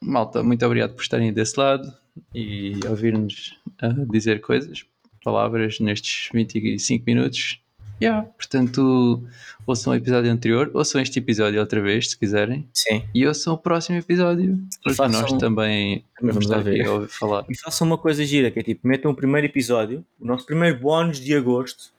Malta, 0.00 0.42
muito 0.42 0.64
obrigado 0.66 0.94
por 0.94 1.02
estarem 1.02 1.32
desse 1.32 1.58
lado 1.58 1.92
e 2.34 2.78
ouvir-nos 2.88 3.56
a 3.80 3.88
dizer 4.10 4.40
coisas, 4.40 4.84
palavras 5.22 5.78
nestes 5.80 6.28
25 6.32 7.04
minutos. 7.06 7.58
Yeah. 8.02 8.26
Portanto, 8.36 9.22
ouçam 9.64 9.92
o 9.92 9.96
episódio 9.96 10.28
anterior, 10.30 10.70
ouçam 10.74 11.00
este 11.00 11.20
episódio 11.20 11.60
outra 11.60 11.80
vez, 11.80 12.10
se 12.10 12.18
quiserem, 12.18 12.68
Sim. 12.74 13.04
e 13.14 13.24
ouçam 13.24 13.54
o 13.54 13.58
próximo 13.58 13.96
episódio, 13.96 14.58
porque 14.82 14.96
façam- 14.96 15.20
nós 15.22 15.32
também 15.34 16.04
vamos 16.20 16.44
estar 16.44 16.58
aqui 16.58 16.80
a 16.82 17.06
falar. 17.08 17.44
E 17.48 17.56
façam 17.56 17.86
uma 17.86 17.96
coisa 17.96 18.24
gira, 18.24 18.50
que 18.50 18.58
é 18.58 18.62
tipo, 18.64 18.88
metam 18.88 19.12
o 19.12 19.14
primeiro 19.14 19.46
episódio, 19.46 20.04
o 20.20 20.26
nosso 20.26 20.44
primeiro 20.44 20.80
bónus 20.80 21.20
de 21.20 21.32
agosto, 21.36 21.92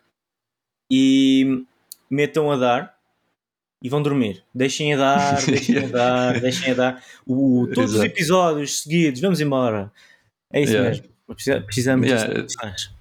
e 0.91 1.63
metam 2.09 2.51
a 2.51 2.57
dar, 2.57 2.97
e 3.81 3.87
vão 3.87 4.01
dormir. 4.01 4.43
Deixem 4.53 4.93
a 4.93 4.97
dar, 4.97 5.35
deixem 5.45 5.77
a 5.77 5.87
dar, 5.87 6.39
deixem 6.41 6.71
a 6.71 6.73
dar. 6.73 7.03
O, 7.25 7.65
todos 7.73 7.91
os 7.91 7.95
Exato. 8.01 8.11
episódios 8.11 8.79
seguidos, 8.81 9.21
vamos 9.21 9.39
embora. 9.39 9.89
É 10.51 10.61
isso 10.61 10.73
Yeah. 10.73 10.89
mesmo. 10.89 11.05
Precisa- 11.27 11.61
Precisamos 11.61 12.07
Yeah. 12.07 12.41
disso. 12.41 12.93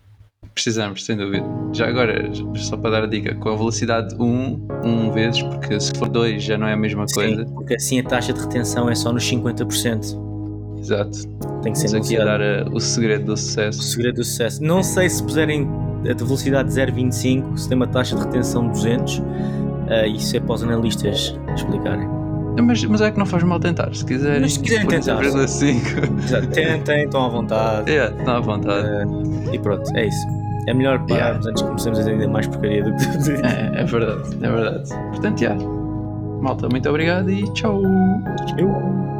Precisamos, 0.54 1.04
sem 1.04 1.16
dúvida. 1.16 1.44
Já 1.72 1.88
agora, 1.88 2.30
só 2.56 2.76
para 2.76 2.90
dar 2.90 3.02
a 3.04 3.06
dica, 3.06 3.34
com 3.36 3.48
a 3.48 3.56
velocidade 3.56 4.14
1, 4.18 4.68
1 4.84 5.10
vezes, 5.12 5.42
porque 5.42 5.80
se 5.80 5.90
for 5.98 6.08
2 6.08 6.42
já 6.42 6.58
não 6.58 6.66
é 6.66 6.74
a 6.74 6.76
mesma 6.76 7.06
coisa. 7.12 7.44
Sim, 7.46 7.54
porque 7.54 7.74
assim 7.74 8.00
a 8.00 8.04
taxa 8.04 8.32
de 8.32 8.40
retenção 8.40 8.88
é 8.90 8.94
só 8.94 9.12
nos 9.12 9.24
50%. 9.24 10.78
Exato. 10.78 11.18
Tem 11.62 11.72
que 11.72 11.78
ser 11.78 11.86
Estamos 11.86 12.06
aqui 12.06 12.16
a 12.20 12.24
dar 12.24 12.40
uh, 12.40 12.74
o 12.74 12.80
segredo 12.80 13.26
do 13.26 13.32
O 13.34 13.36
sucesso. 13.36 13.82
segredo 13.82 14.16
do 14.16 14.24
sucesso. 14.24 14.62
Não 14.62 14.82
sei 14.82 15.08
se 15.08 15.22
puserem 15.22 15.68
a 16.08 16.12
de 16.12 16.24
velocidade 16.24 16.68
0.25, 16.70 17.56
se 17.56 17.68
tem 17.68 17.76
uma 17.76 17.86
taxa 17.86 18.16
de 18.16 18.22
retenção 18.22 18.64
de 18.66 18.72
200. 18.72 19.22
ah, 19.88 20.06
isso 20.06 20.36
é 20.36 20.40
para 20.40 20.54
os 20.54 20.62
analistas 20.64 21.38
explicarem. 21.54 22.08
Mas, 22.60 22.84
mas 22.84 23.00
é 23.00 23.10
que 23.10 23.18
não 23.18 23.24
faz 23.24 23.42
mal 23.44 23.58
tentar, 23.60 23.94
se 23.94 24.04
quiserem. 24.04 24.40
Mas 24.42 24.54
se 24.54 24.60
quiserem 24.60 24.86
tentar. 24.86 25.22
0,5. 25.22 26.24
Exato. 26.24 26.46
Tentem, 26.48 27.04
estão 27.04 27.24
à 27.24 27.28
vontade. 27.28 27.90
É, 27.92 28.04
está 28.10 28.36
à 28.36 28.40
vontade. 28.40 28.86
Ah, 28.88 29.54
e 29.54 29.58
pronto, 29.60 29.88
é 29.96 30.06
isso. 30.08 30.41
É 30.68 30.74
melhor 30.74 31.04
pararmos 31.06 31.46
antes 31.46 31.62
que 31.62 31.68
comecemos 31.68 31.98
a 31.98 32.10
ainda 32.10 32.28
mais 32.28 32.46
porcaria 32.46 32.84
do 32.84 32.94
que. 32.96 33.04
É, 33.44 33.80
é 33.80 33.84
verdade, 33.84 34.36
é 34.40 34.50
verdade. 34.50 34.88
Portanto, 35.10 35.40
já. 35.40 35.54
Malta, 36.40 36.68
muito 36.68 36.88
obrigado 36.88 37.30
e 37.30 37.42
tchau. 37.52 37.82
Eu. 38.58 39.11